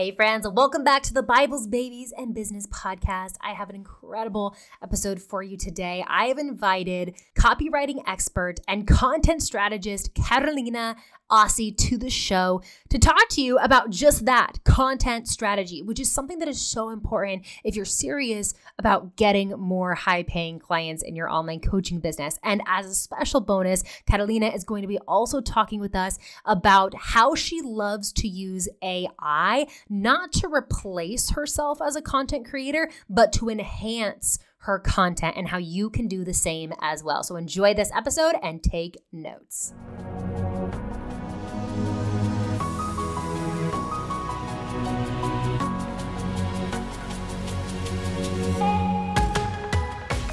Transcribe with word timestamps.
Hey, 0.00 0.12
friends, 0.12 0.48
welcome 0.48 0.82
back 0.82 1.02
to 1.02 1.12
the 1.12 1.22
Bibles, 1.22 1.66
Babies, 1.66 2.10
and 2.16 2.34
Business 2.34 2.66
podcast. 2.68 3.34
I 3.42 3.52
have 3.52 3.68
an 3.68 3.76
incredible 3.76 4.56
episode 4.82 5.20
for 5.20 5.42
you 5.42 5.58
today. 5.58 6.02
I 6.08 6.28
have 6.28 6.38
invited 6.38 7.16
copywriting 7.38 8.02
expert 8.06 8.60
and 8.66 8.88
content 8.88 9.42
strategist 9.42 10.14
Karolina 10.14 10.96
Assi 11.30 11.76
to 11.76 11.96
the 11.96 12.10
show 12.10 12.62
to 12.88 12.98
talk 12.98 13.28
to 13.30 13.42
you 13.42 13.58
about 13.58 13.90
just 13.90 14.24
that 14.26 14.58
content 14.64 15.28
strategy, 15.28 15.82
which 15.82 16.00
is 16.00 16.10
something 16.10 16.38
that 16.40 16.48
is 16.48 16.60
so 16.60 16.90
important 16.90 17.46
if 17.64 17.76
you're 17.76 17.84
serious 17.84 18.54
about 18.78 19.16
getting 19.16 19.50
more 19.50 19.94
high 19.94 20.22
paying 20.22 20.58
clients 20.58 21.02
in 21.02 21.14
your 21.16 21.30
online 21.30 21.60
coaching 21.60 22.00
business. 22.00 22.38
And 22.42 22.62
as 22.66 22.86
a 22.86 22.94
special 22.94 23.40
bonus, 23.40 23.82
Karolina 24.08 24.54
is 24.54 24.64
going 24.64 24.82
to 24.82 24.88
be 24.88 24.98
also 24.98 25.40
talking 25.40 25.80
with 25.80 25.94
us 25.94 26.18
about 26.44 26.94
how 26.94 27.34
she 27.34 27.60
loves 27.62 28.12
to 28.14 28.28
use 28.28 28.68
AI, 28.82 29.66
not 29.88 30.32
to 30.32 30.48
replace 30.48 31.30
herself 31.30 31.80
as 31.80 31.96
a 31.96 32.02
content 32.02 32.48
creator, 32.48 32.90
but 33.08 33.32
to 33.34 33.48
enhance 33.48 34.38
her 34.64 34.78
content 34.78 35.36
and 35.36 35.48
how 35.48 35.58
you 35.58 35.88
can 35.88 36.06
do 36.06 36.24
the 36.24 36.34
same 36.34 36.72
as 36.82 37.02
well. 37.02 37.22
So 37.22 37.36
enjoy 37.36 37.74
this 37.74 37.90
episode 37.94 38.34
and 38.42 38.62
take 38.62 38.98
notes. 39.10 39.72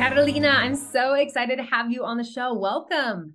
Karolina, 0.00 0.54
I'm 0.54 0.76
so 0.76 1.12
excited 1.12 1.56
to 1.56 1.62
have 1.62 1.92
you 1.92 2.06
on 2.06 2.16
the 2.16 2.24
show. 2.24 2.54
Welcome. 2.54 3.34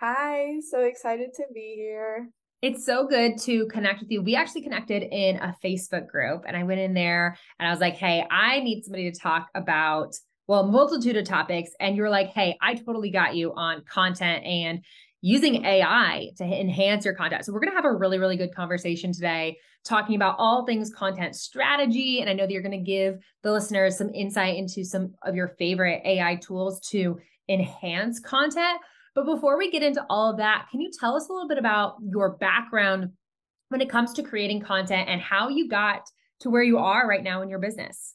Hi, 0.00 0.58
so 0.70 0.80
excited 0.80 1.34
to 1.34 1.42
be 1.52 1.74
here. 1.76 2.30
It's 2.62 2.86
so 2.86 3.06
good 3.06 3.36
to 3.40 3.66
connect 3.66 4.00
with 4.00 4.10
you. 4.10 4.22
We 4.22 4.34
actually 4.34 4.62
connected 4.62 5.02
in 5.02 5.36
a 5.36 5.54
Facebook 5.62 6.08
group, 6.08 6.44
and 6.46 6.56
I 6.56 6.62
went 6.62 6.80
in 6.80 6.94
there 6.94 7.36
and 7.58 7.68
I 7.68 7.70
was 7.70 7.80
like, 7.80 7.96
hey, 7.96 8.24
I 8.30 8.60
need 8.60 8.82
somebody 8.82 9.12
to 9.12 9.18
talk 9.20 9.50
about, 9.54 10.14
well, 10.46 10.66
multitude 10.66 11.18
of 11.18 11.26
topics. 11.26 11.72
And 11.78 11.96
you're 11.96 12.08
like, 12.08 12.28
hey, 12.28 12.56
I 12.62 12.76
totally 12.76 13.10
got 13.10 13.36
you 13.36 13.52
on 13.52 13.82
content 13.84 14.42
and 14.46 14.82
using 15.24 15.64
AI 15.64 16.28
to 16.36 16.44
enhance 16.44 17.02
your 17.06 17.14
content. 17.14 17.46
So, 17.46 17.52
we're 17.52 17.60
going 17.60 17.72
to 17.72 17.76
have 17.76 17.86
a 17.86 17.96
really, 17.96 18.18
really 18.18 18.36
good 18.36 18.54
conversation 18.54 19.10
today 19.10 19.56
talking 19.82 20.16
about 20.16 20.36
all 20.38 20.66
things 20.66 20.92
content 20.92 21.34
strategy. 21.34 22.20
And 22.20 22.28
I 22.28 22.34
know 22.34 22.44
that 22.44 22.52
you're 22.52 22.60
going 22.60 22.72
to 22.72 22.90
give 22.90 23.18
the 23.42 23.50
listeners 23.50 23.96
some 23.96 24.10
insight 24.14 24.56
into 24.56 24.84
some 24.84 25.14
of 25.22 25.34
your 25.34 25.48
favorite 25.58 26.02
AI 26.04 26.36
tools 26.36 26.78
to 26.90 27.18
enhance 27.48 28.20
content. 28.20 28.78
But 29.14 29.24
before 29.24 29.56
we 29.56 29.70
get 29.70 29.82
into 29.82 30.04
all 30.10 30.30
of 30.30 30.36
that, 30.36 30.66
can 30.70 30.82
you 30.82 30.90
tell 31.00 31.16
us 31.16 31.28
a 31.30 31.32
little 31.32 31.48
bit 31.48 31.58
about 31.58 31.96
your 32.02 32.36
background 32.36 33.10
when 33.70 33.80
it 33.80 33.88
comes 33.88 34.12
to 34.14 34.22
creating 34.22 34.60
content 34.60 35.08
and 35.08 35.22
how 35.22 35.48
you 35.48 35.68
got 35.68 36.02
to 36.40 36.50
where 36.50 36.62
you 36.62 36.76
are 36.76 37.08
right 37.08 37.24
now 37.24 37.40
in 37.40 37.48
your 37.48 37.60
business? 37.60 38.14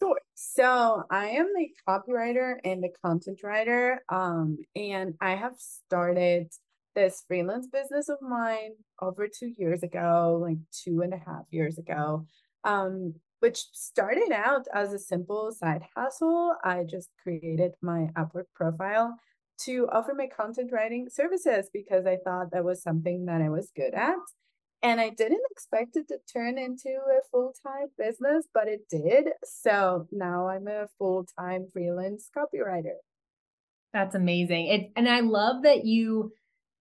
Sure. 0.00 0.20
So 0.34 1.02
I 1.10 1.28
am 1.28 1.52
a 1.58 1.72
copywriter 1.88 2.56
and 2.64 2.84
a 2.84 2.88
content 3.04 3.40
writer. 3.42 4.02
Um, 4.08 4.58
and 4.76 5.14
I 5.20 5.34
have 5.34 5.54
started 5.58 6.52
this 6.94 7.24
freelance 7.26 7.66
business 7.66 8.08
of 8.08 8.18
mine 8.20 8.72
over 9.00 9.28
two 9.28 9.52
years 9.56 9.82
ago, 9.82 10.38
like 10.40 10.58
two 10.72 11.00
and 11.02 11.12
a 11.12 11.18
half 11.18 11.44
years 11.50 11.78
ago. 11.78 12.26
Um, 12.64 13.14
which 13.40 13.66
started 13.72 14.32
out 14.32 14.66
as 14.74 14.92
a 14.92 14.98
simple 14.98 15.52
side 15.52 15.82
hustle. 15.96 16.54
I 16.64 16.84
just 16.84 17.08
created 17.22 17.72
my 17.80 18.08
Upwork 18.16 18.46
profile 18.54 19.16
to 19.60 19.88
offer 19.92 20.12
my 20.14 20.26
content 20.26 20.70
writing 20.72 21.08
services 21.08 21.68
because 21.72 22.06
I 22.06 22.18
thought 22.24 22.50
that 22.52 22.64
was 22.64 22.82
something 22.82 23.26
that 23.26 23.40
I 23.40 23.48
was 23.48 23.70
good 23.74 23.94
at. 23.94 24.16
And 24.82 25.00
I 25.00 25.10
didn't 25.10 25.42
expect 25.50 25.96
it 25.96 26.06
to 26.08 26.18
turn 26.32 26.56
into 26.56 26.88
a 26.88 27.20
full 27.30 27.52
time 27.66 27.88
business, 27.98 28.46
but 28.54 28.68
it 28.68 28.88
did. 28.88 29.30
So 29.44 30.06
now 30.12 30.48
I'm 30.48 30.68
a 30.68 30.86
full 30.98 31.26
time 31.38 31.66
freelance 31.72 32.30
copywriter. 32.36 32.96
That's 33.92 34.14
amazing. 34.14 34.66
It, 34.66 34.92
and 34.96 35.08
I 35.08 35.20
love 35.20 35.62
that 35.62 35.84
you 35.84 36.32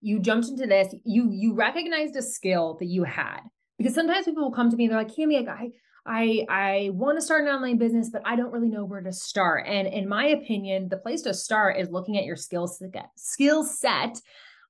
you 0.02 0.20
jumped 0.20 0.48
into 0.48 0.68
this. 0.68 0.94
You 1.06 1.30
you 1.32 1.54
recognized 1.54 2.16
a 2.16 2.22
skill 2.22 2.78
that 2.80 2.86
you 2.86 3.04
had 3.04 3.40
because 3.78 3.96
sometimes 3.96 4.26
people 4.26 4.44
will 4.44 4.52
come 4.52 4.70
to 4.70 4.76
me 4.76 4.86
and 4.86 4.94
they're 4.94 5.04
like, 5.04 5.16
Camie, 5.16 5.48
I 5.48 5.70
I 6.06 6.46
I 6.50 6.90
want 6.94 7.18
to 7.18 7.22
start 7.22 7.46
an 7.46 7.50
online 7.54 7.78
business, 7.78 8.10
but 8.12 8.22
I 8.26 8.36
don't 8.36 8.52
really 8.52 8.70
know 8.70 8.86
where 8.86 9.02
to 9.02 9.12
start. 9.12 9.66
And 9.68 9.88
in 9.88 10.08
my 10.08 10.28
opinion, 10.28 10.90
the 10.90 10.98
place 10.98 11.24
to 11.24 11.34
start 11.34 11.78
is 11.78 11.90
looking 11.90 12.18
at 12.18 12.26
your 12.26 12.36
skill 12.36 12.68
set. 12.68 13.10
Skill 13.16 13.64
set. 13.64 14.20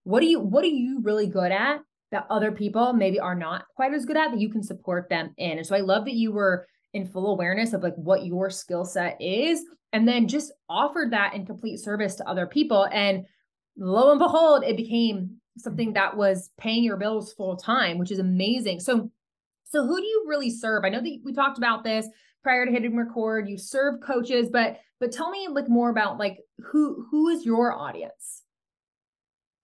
What 0.03 0.21
do 0.21 0.27
you 0.27 0.39
what 0.39 0.63
are 0.63 0.67
you 0.67 1.01
really 1.03 1.27
good 1.27 1.51
at 1.51 1.81
that 2.11 2.25
other 2.29 2.51
people 2.51 2.93
maybe 2.93 3.19
are 3.19 3.35
not 3.35 3.65
quite 3.75 3.93
as 3.93 4.05
good 4.05 4.17
at 4.17 4.31
that 4.31 4.39
you 4.39 4.49
can 4.49 4.63
support 4.63 5.09
them 5.09 5.33
in? 5.37 5.57
And 5.57 5.65
so 5.65 5.75
I 5.75 5.81
love 5.81 6.05
that 6.05 6.13
you 6.13 6.31
were 6.31 6.67
in 6.93 7.05
full 7.05 7.31
awareness 7.31 7.73
of 7.73 7.83
like 7.83 7.95
what 7.95 8.25
your 8.25 8.49
skill 8.49 8.85
set 8.85 9.17
is 9.19 9.63
and 9.93 10.07
then 10.07 10.27
just 10.27 10.51
offered 10.69 11.11
that 11.11 11.33
in 11.33 11.45
complete 11.45 11.77
service 11.77 12.15
to 12.15 12.27
other 12.27 12.47
people 12.47 12.87
and 12.91 13.25
lo 13.77 14.11
and 14.11 14.19
behold 14.19 14.63
it 14.63 14.77
became 14.77 15.37
something 15.57 15.93
that 15.93 16.15
was 16.15 16.49
paying 16.57 16.83
your 16.83 16.97
bills 16.97 17.33
full 17.33 17.55
time 17.57 17.97
which 17.97 18.11
is 18.11 18.19
amazing 18.19 18.79
so 18.79 19.11
So 19.65 19.85
who 19.85 19.99
do 19.99 20.05
you 20.05 20.25
really 20.27 20.49
serve? 20.49 20.85
I 20.85 20.89
know 20.89 21.01
that 21.01 21.19
we 21.25 21.33
talked 21.33 21.57
about 21.57 21.83
this 21.83 22.07
prior 22.41 22.65
to 22.65 22.71
hitting 22.71 22.95
record. 22.95 23.49
You 23.49 23.57
serve 23.57 23.99
coaches, 24.01 24.49
but 24.49 24.79
but 24.99 25.11
tell 25.11 25.29
me 25.29 25.47
like 25.49 25.67
more 25.67 25.89
about 25.89 26.17
like 26.17 26.37
who 26.57 27.05
who 27.11 27.27
is 27.27 27.45
your 27.45 27.73
audience? 27.73 28.43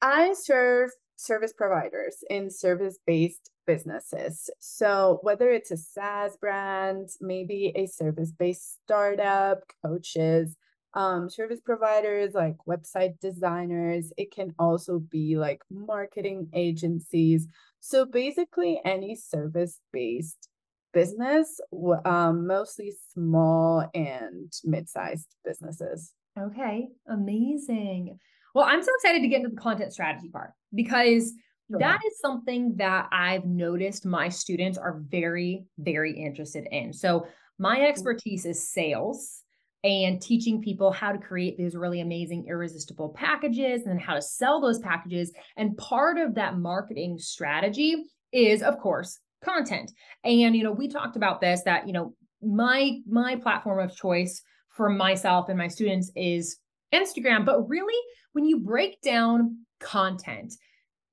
I 0.01 0.33
serve 0.33 0.91
service 1.15 1.53
providers 1.53 2.17
in 2.29 2.49
service-based 2.49 3.49
businesses. 3.65 4.49
So 4.59 5.19
whether 5.21 5.49
it's 5.49 5.71
a 5.71 5.77
SaaS 5.77 6.37
brand, 6.37 7.09
maybe 7.21 7.71
a 7.75 7.85
service-based 7.85 8.79
startup, 8.83 9.59
coaches, 9.83 10.55
um, 10.95 11.29
service 11.29 11.59
providers 11.59 12.33
like 12.33 12.55
website 12.67 13.19
designers, 13.19 14.13
it 14.17 14.31
can 14.31 14.53
also 14.59 14.99
be 14.99 15.37
like 15.37 15.61
marketing 15.71 16.49
agencies. 16.53 17.47
So 17.79 18.05
basically 18.05 18.79
any 18.85 19.15
service-based 19.15 20.49
business, 20.93 21.59
um, 22.05 22.45
mostly 22.45 22.93
small 23.13 23.89
and 23.95 24.53
mid-sized 24.63 25.35
businesses. 25.43 26.13
Okay, 26.39 26.89
amazing. 27.07 28.19
Well, 28.53 28.65
I'm 28.65 28.83
so 28.83 28.91
excited 28.95 29.21
to 29.21 29.27
get 29.27 29.37
into 29.37 29.49
the 29.49 29.61
content 29.61 29.93
strategy 29.93 30.29
part 30.29 30.51
because 30.73 31.33
sure. 31.69 31.79
that 31.79 31.99
is 32.05 32.19
something 32.19 32.75
that 32.77 33.07
I've 33.11 33.45
noticed 33.45 34.05
my 34.05 34.29
students 34.29 34.77
are 34.77 35.01
very, 35.09 35.65
very 35.77 36.13
interested 36.13 36.67
in. 36.71 36.93
So, 36.93 37.27
my 37.59 37.81
expertise 37.81 38.45
is 38.45 38.71
sales 38.71 39.41
and 39.83 40.21
teaching 40.21 40.61
people 40.61 40.91
how 40.91 41.11
to 41.11 41.19
create 41.19 41.57
these 41.57 41.75
really 41.75 42.01
amazing 42.01 42.45
irresistible 42.47 43.09
packages 43.09 43.81
and 43.81 43.91
then 43.91 43.99
how 43.99 44.15
to 44.15 44.21
sell 44.21 44.59
those 44.59 44.79
packages. 44.79 45.31
And 45.55 45.77
part 45.77 46.17
of 46.17 46.35
that 46.35 46.57
marketing 46.57 47.17
strategy 47.19 48.03
is, 48.31 48.63
of 48.63 48.79
course, 48.79 49.19
content. 49.43 49.91
And 50.23 50.55
you 50.55 50.63
know, 50.63 50.71
we 50.71 50.87
talked 50.87 51.15
about 51.15 51.41
this 51.41 51.61
that, 51.63 51.85
you 51.85 51.93
know, 51.93 52.15
my 52.41 52.99
my 53.07 53.35
platform 53.35 53.79
of 53.79 53.95
choice 53.95 54.41
for 54.69 54.89
myself 54.89 55.49
and 55.49 55.57
my 55.57 55.67
students 55.67 56.11
is 56.15 56.57
Instagram, 56.93 57.45
but 57.45 57.67
really 57.67 57.99
when 58.33 58.45
you 58.45 58.59
break 58.59 59.01
down 59.01 59.65
content, 59.79 60.53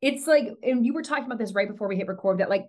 it's 0.01 0.27
like 0.27 0.49
and 0.63 0.85
you 0.85 0.95
were 0.95 1.03
talking 1.03 1.25
about 1.25 1.39
this 1.39 1.55
right 1.55 1.69
before 1.69 1.89
we 1.89 1.97
hit 1.97 2.07
record 2.07 2.39
that 2.39 2.51
like 2.51 2.67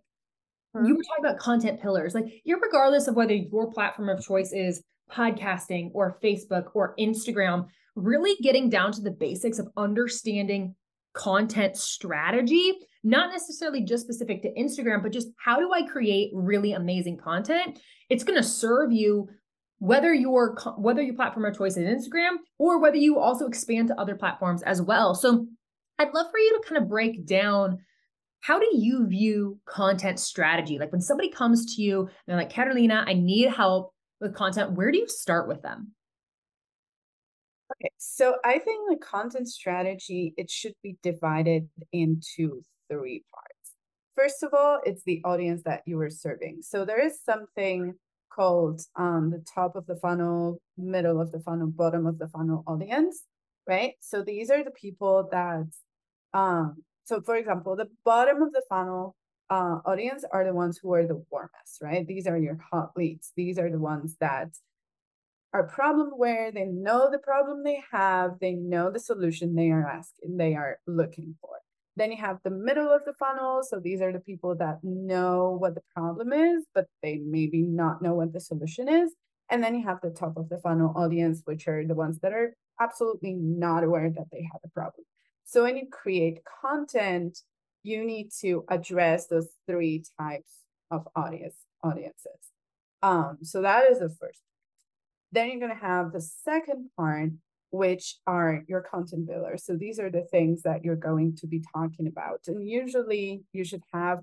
mm-hmm. 0.75 0.85
you 0.85 0.95
were 0.95 1.03
talking 1.03 1.25
about 1.25 1.39
content 1.39 1.81
pillars. 1.81 2.13
Like, 2.13 2.41
you're 2.43 2.59
regardless 2.59 3.07
of 3.07 3.15
whether 3.15 3.33
your 3.33 3.71
platform 3.71 4.09
of 4.09 4.23
choice 4.23 4.51
is 4.51 4.83
podcasting 5.11 5.91
or 5.93 6.17
Facebook 6.23 6.67
or 6.73 6.95
Instagram, 6.99 7.67
really 7.95 8.35
getting 8.41 8.69
down 8.69 8.91
to 8.93 9.01
the 9.01 9.11
basics 9.11 9.59
of 9.59 9.67
understanding 9.77 10.75
content 11.13 11.75
strategy, 11.75 12.73
not 13.03 13.31
necessarily 13.31 13.83
just 13.83 14.03
specific 14.03 14.41
to 14.41 14.53
Instagram, 14.53 15.03
but 15.03 15.11
just 15.11 15.27
how 15.37 15.59
do 15.59 15.71
I 15.73 15.83
create 15.83 16.31
really 16.33 16.73
amazing 16.73 17.17
content? 17.17 17.79
It's 18.09 18.23
going 18.23 18.41
to 18.41 18.47
serve 18.47 18.91
you 18.91 19.27
whether 19.81 20.13
your 20.13 20.55
whether 20.77 21.01
your 21.01 21.15
platform 21.15 21.43
of 21.43 21.57
choice 21.57 21.75
is 21.75 21.89
Instagram 21.89 22.35
or 22.59 22.79
whether 22.79 22.97
you 22.97 23.17
also 23.17 23.47
expand 23.47 23.87
to 23.87 23.99
other 23.99 24.13
platforms 24.13 24.61
as 24.61 24.79
well. 24.79 25.15
So 25.15 25.47
I'd 25.97 26.13
love 26.13 26.27
for 26.29 26.37
you 26.37 26.61
to 26.61 26.69
kind 26.69 26.79
of 26.83 26.87
break 26.87 27.25
down 27.25 27.79
how 28.41 28.59
do 28.59 28.67
you 28.71 29.07
view 29.07 29.59
content 29.65 30.19
strategy? 30.19 30.77
Like 30.77 30.91
when 30.91 31.01
somebody 31.01 31.29
comes 31.31 31.75
to 31.75 31.81
you 31.81 32.01
and 32.01 32.09
they're 32.27 32.37
like, 32.37 32.53
Karolina, 32.53 33.03
I 33.07 33.13
need 33.13 33.49
help 33.49 33.91
with 34.19 34.35
content, 34.35 34.73
where 34.73 34.91
do 34.91 34.99
you 34.99 35.07
start 35.07 35.47
with 35.47 35.63
them? 35.63 35.93
Okay, 37.73 37.89
so 37.97 38.35
I 38.45 38.59
think 38.59 38.87
the 38.87 39.03
content 39.03 39.47
strategy 39.47 40.35
it 40.37 40.51
should 40.51 40.75
be 40.83 40.97
divided 41.01 41.67
into 41.91 42.61
three 42.87 43.23
parts. 43.33 43.75
First 44.15 44.43
of 44.43 44.53
all, 44.53 44.79
it's 44.85 45.01
the 45.05 45.23
audience 45.25 45.63
that 45.63 45.81
you 45.87 45.99
are 46.01 46.09
serving. 46.11 46.59
So 46.61 46.85
there 46.85 47.03
is 47.03 47.19
something 47.23 47.95
called 48.33 48.81
um, 48.95 49.31
the 49.31 49.43
top 49.53 49.75
of 49.75 49.85
the 49.87 49.95
funnel, 49.95 50.61
middle 50.77 51.21
of 51.21 51.31
the 51.31 51.39
funnel, 51.39 51.67
bottom 51.67 52.05
of 52.05 52.17
the 52.17 52.27
funnel 52.27 52.63
audience, 52.67 53.23
right? 53.67 53.93
So 53.99 54.23
these 54.23 54.49
are 54.49 54.63
the 54.63 54.71
people 54.71 55.27
that, 55.31 55.67
um, 56.33 56.83
so 57.05 57.21
for 57.21 57.35
example, 57.35 57.75
the 57.75 57.89
bottom 58.05 58.41
of 58.41 58.51
the 58.53 58.63
funnel 58.69 59.15
uh, 59.49 59.79
audience 59.85 60.23
are 60.31 60.45
the 60.45 60.53
ones 60.53 60.79
who 60.81 60.93
are 60.93 61.05
the 61.05 61.23
warmest, 61.29 61.81
right? 61.81 62.07
These 62.07 62.25
are 62.27 62.37
your 62.37 62.57
hot 62.71 62.91
leads. 62.95 63.33
These 63.35 63.59
are 63.59 63.69
the 63.69 63.79
ones 63.79 64.15
that 64.21 64.49
are 65.53 65.67
problem 65.67 66.13
aware. 66.13 66.51
They 66.51 66.65
know 66.65 67.09
the 67.11 67.19
problem 67.19 67.63
they 67.63 67.81
have. 67.91 68.39
They 68.39 68.53
know 68.53 68.89
the 68.91 68.99
solution 68.99 69.55
they 69.55 69.69
are 69.69 69.85
asking. 69.85 70.37
They 70.37 70.55
are 70.55 70.79
looking 70.87 71.35
for. 71.41 71.60
Then 71.97 72.11
you 72.11 72.17
have 72.17 72.39
the 72.43 72.49
middle 72.49 72.89
of 72.89 73.03
the 73.05 73.13
funnel. 73.13 73.61
So 73.63 73.79
these 73.79 74.01
are 74.01 74.13
the 74.13 74.19
people 74.19 74.55
that 74.55 74.79
know 74.83 75.57
what 75.59 75.75
the 75.75 75.83
problem 75.95 76.31
is, 76.31 76.65
but 76.73 76.87
they 77.03 77.17
maybe 77.17 77.61
not 77.61 78.01
know 78.01 78.13
what 78.13 78.33
the 78.33 78.39
solution 78.39 78.87
is. 78.87 79.13
And 79.49 79.61
then 79.61 79.75
you 79.75 79.83
have 79.83 79.99
the 80.01 80.11
top 80.11 80.37
of 80.37 80.47
the 80.49 80.57
funnel 80.59 80.93
audience, 80.95 81.41
which 81.43 81.67
are 81.67 81.85
the 81.85 81.95
ones 81.95 82.19
that 82.19 82.31
are 82.31 82.55
absolutely 82.79 83.33
not 83.33 83.83
aware 83.83 84.09
that 84.09 84.27
they 84.31 84.47
have 84.51 84.61
a 84.63 84.69
problem. 84.69 85.05
So 85.43 85.63
when 85.63 85.75
you 85.75 85.87
create 85.91 86.39
content, 86.61 87.39
you 87.83 88.05
need 88.05 88.29
to 88.39 88.63
address 88.69 89.27
those 89.27 89.49
three 89.67 90.03
types 90.17 90.51
of 90.89 91.07
audience 91.15 91.55
audiences. 91.83 92.39
Um, 93.01 93.39
so 93.41 93.61
that 93.61 93.91
is 93.91 93.99
the 93.99 94.09
first. 94.09 94.41
Then 95.31 95.49
you're 95.49 95.59
going 95.59 95.77
to 95.77 95.85
have 95.85 96.11
the 96.11 96.21
second 96.21 96.89
part, 96.95 97.31
which 97.71 98.17
are 98.27 98.63
your 98.67 98.81
content 98.81 99.27
pillars. 99.29 99.65
So 99.65 99.75
these 99.75 99.99
are 99.99 100.11
the 100.11 100.27
things 100.29 100.61
that 100.63 100.83
you're 100.83 100.95
going 100.95 101.35
to 101.37 101.47
be 101.47 101.63
talking 101.73 102.07
about. 102.07 102.41
And 102.47 102.67
usually 102.67 103.43
you 103.53 103.63
should 103.63 103.83
have 103.93 104.19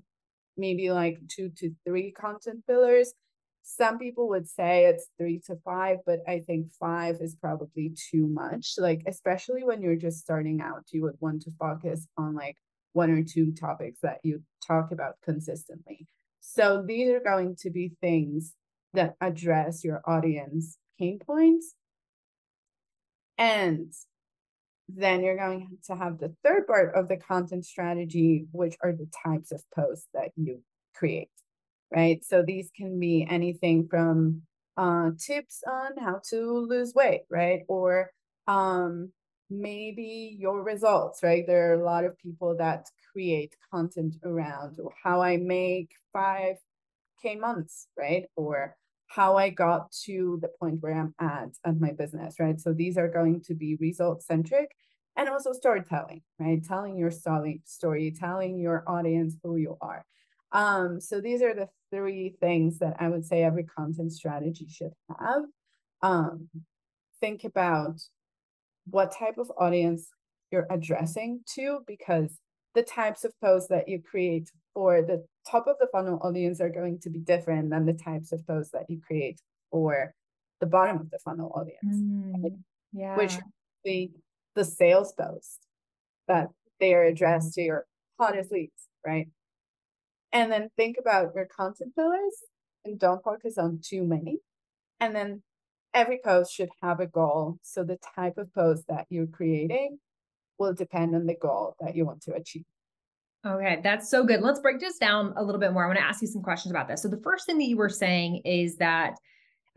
maybe 0.55 0.91
like 0.91 1.17
two 1.27 1.49
to 1.57 1.71
three 1.85 2.11
content 2.11 2.65
pillars. 2.67 3.13
Some 3.63 3.99
people 3.99 4.29
would 4.29 4.47
say 4.47 4.85
it's 4.85 5.07
three 5.17 5.41
to 5.47 5.55
five, 5.65 5.97
but 6.05 6.19
I 6.27 6.39
think 6.39 6.71
five 6.79 7.17
is 7.21 7.35
probably 7.35 7.93
too 8.11 8.27
much. 8.27 8.75
Like, 8.77 9.01
especially 9.07 9.63
when 9.63 9.81
you're 9.81 9.95
just 9.95 10.19
starting 10.19 10.61
out, 10.61 10.85
you 10.91 11.03
would 11.03 11.17
want 11.19 11.41
to 11.43 11.51
focus 11.59 12.07
on 12.17 12.35
like 12.35 12.57
one 12.93 13.11
or 13.11 13.23
two 13.23 13.51
topics 13.51 13.99
that 14.01 14.19
you 14.23 14.43
talk 14.65 14.91
about 14.91 15.15
consistently. 15.23 16.07
So 16.39 16.83
these 16.85 17.09
are 17.09 17.19
going 17.19 17.55
to 17.61 17.69
be 17.69 17.93
things 18.01 18.53
that 18.93 19.15
address 19.21 19.83
your 19.83 20.01
audience 20.05 20.77
pain 20.99 21.19
points. 21.19 21.75
And 23.39 23.93
then 24.89 25.23
you're 25.23 25.37
going 25.37 25.77
to 25.85 25.95
have 25.95 26.19
the 26.19 26.35
third 26.43 26.67
part 26.67 26.93
of 26.95 27.07
the 27.07 27.17
content 27.17 27.65
strategy, 27.65 28.45
which 28.51 28.75
are 28.83 28.91
the 28.91 29.09
types 29.25 29.51
of 29.51 29.63
posts 29.73 30.07
that 30.13 30.31
you 30.35 30.61
create, 30.95 31.29
right? 31.93 32.23
So 32.25 32.43
these 32.43 32.69
can 32.75 32.99
be 32.99 33.25
anything 33.29 33.87
from 33.89 34.41
uh, 34.77 35.11
tips 35.19 35.63
on 35.67 35.97
how 35.97 36.21
to 36.29 36.65
lose 36.67 36.93
weight, 36.93 37.21
right? 37.29 37.61
Or 37.67 38.11
um, 38.47 39.11
maybe 39.49 40.35
your 40.39 40.61
results, 40.63 41.23
right? 41.23 41.45
There 41.47 41.71
are 41.71 41.81
a 41.81 41.85
lot 41.85 42.03
of 42.05 42.17
people 42.17 42.57
that 42.57 42.87
create 43.11 43.55
content 43.71 44.15
around 44.23 44.77
how 45.03 45.21
I 45.21 45.37
make 45.37 45.91
5K 46.15 47.39
months, 47.39 47.87
right? 47.97 48.25
Or 48.35 48.75
how 49.09 49.37
I 49.37 49.49
got 49.49 49.91
to 50.05 50.37
the 50.41 50.49
point 50.59 50.81
where 50.81 50.93
I'm 50.93 51.15
at 51.19 51.49
and 51.65 51.81
my 51.81 51.91
business, 51.91 52.35
right? 52.39 52.59
So 52.61 52.73
these 52.73 52.95
are 52.95 53.07
going 53.07 53.41
to 53.41 53.55
be 53.55 53.75
result 53.75 54.21
centric 54.21 54.69
and 55.17 55.27
also 55.27 55.51
storytelling, 55.51 56.21
right? 56.37 56.63
Telling 56.63 56.95
your 56.95 57.09
story, 57.09 57.61
story, 57.65 58.15
telling 58.17 58.59
your 58.59 58.83
audience 58.87 59.35
who 59.43 59.57
you 59.57 59.77
are. 59.81 60.05
Um, 60.51 61.01
so 61.01 61.21
these 61.21 61.41
are 61.41 61.55
the 61.55 61.69
three 61.91 62.35
things 62.39 62.79
that 62.79 62.97
I 62.99 63.09
would 63.09 63.25
say 63.25 63.43
every 63.43 63.63
content 63.63 64.13
strategy 64.13 64.67
should 64.69 64.93
have. 65.19 65.43
Um, 66.03 66.47
think 67.19 67.43
about 67.43 67.99
what 68.85 69.11
type 69.11 69.39
of 69.39 69.51
audience 69.57 70.07
you're 70.51 70.67
addressing 70.69 71.41
to 71.55 71.79
because 71.87 72.37
the 72.79 72.85
types 72.85 73.25
of 73.25 73.33
posts 73.41 73.67
that 73.67 73.89
you 73.89 74.01
create 74.01 74.49
for 74.73 75.01
the 75.01 75.25
top 75.45 75.67
of 75.67 75.75
the 75.81 75.87
funnel 75.91 76.17
audience 76.23 76.61
are 76.61 76.69
going 76.69 76.97
to 76.97 77.09
be 77.09 77.19
different 77.19 77.69
than 77.69 77.85
the 77.85 77.91
types 77.91 78.31
of 78.31 78.47
posts 78.47 78.71
that 78.71 78.85
you 78.87 79.01
create 79.05 79.41
for 79.69 80.13
the 80.61 80.65
bottom 80.65 80.95
of 80.95 81.11
the 81.11 81.19
funnel 81.19 81.51
audience. 81.53 81.97
Mm, 81.97 82.41
right? 82.41 82.51
Yeah. 82.93 83.17
Which 83.17 83.33
the 83.83 84.11
the 84.55 84.63
sales 84.63 85.11
post 85.11 85.59
that 86.29 86.47
they 86.79 86.93
are 86.93 87.03
addressed 87.03 87.53
to 87.55 87.61
your 87.61 87.85
hottest 88.17 88.49
leads, 88.49 88.87
right? 89.05 89.27
And 90.31 90.49
then 90.49 90.69
think 90.77 90.95
about 90.97 91.35
your 91.35 91.47
content 91.47 91.93
pillars 91.97 92.45
and 92.85 92.97
don't 92.97 93.21
focus 93.21 93.57
on 93.57 93.81
too 93.83 94.05
many. 94.05 94.37
And 95.01 95.13
then 95.13 95.43
every 95.93 96.19
post 96.23 96.53
should 96.53 96.69
have 96.81 97.01
a 97.01 97.07
goal. 97.07 97.57
So 97.61 97.83
the 97.83 97.99
type 98.15 98.37
of 98.37 98.53
post 98.53 98.85
that 98.87 99.05
you're 99.09 99.27
creating 99.27 99.99
will 100.59 100.73
depend 100.73 101.15
on 101.15 101.25
the 101.25 101.35
goal 101.35 101.75
that 101.79 101.95
you 101.95 102.05
want 102.05 102.21
to 102.23 102.33
achieve. 102.33 102.65
Okay, 103.47 103.79
that's 103.81 104.09
so 104.09 104.25
good. 104.25 104.41
Let's 104.41 104.59
break 104.59 104.79
this 104.79 104.97
down 104.97 105.33
a 105.37 105.43
little 105.43 105.61
bit 105.61 105.71
more. 105.71 105.85
I 105.85 105.87
want 105.87 105.99
to 105.99 106.05
ask 106.05 106.21
you 106.21 106.27
some 106.27 106.41
questions 106.41 106.71
about 106.71 106.87
this. 106.89 107.01
So 107.01 107.07
the 107.07 107.21
first 107.23 107.45
thing 107.45 107.57
that 107.59 107.67
you 107.67 107.77
were 107.77 107.89
saying 107.89 108.41
is 108.43 108.75
that 108.77 109.13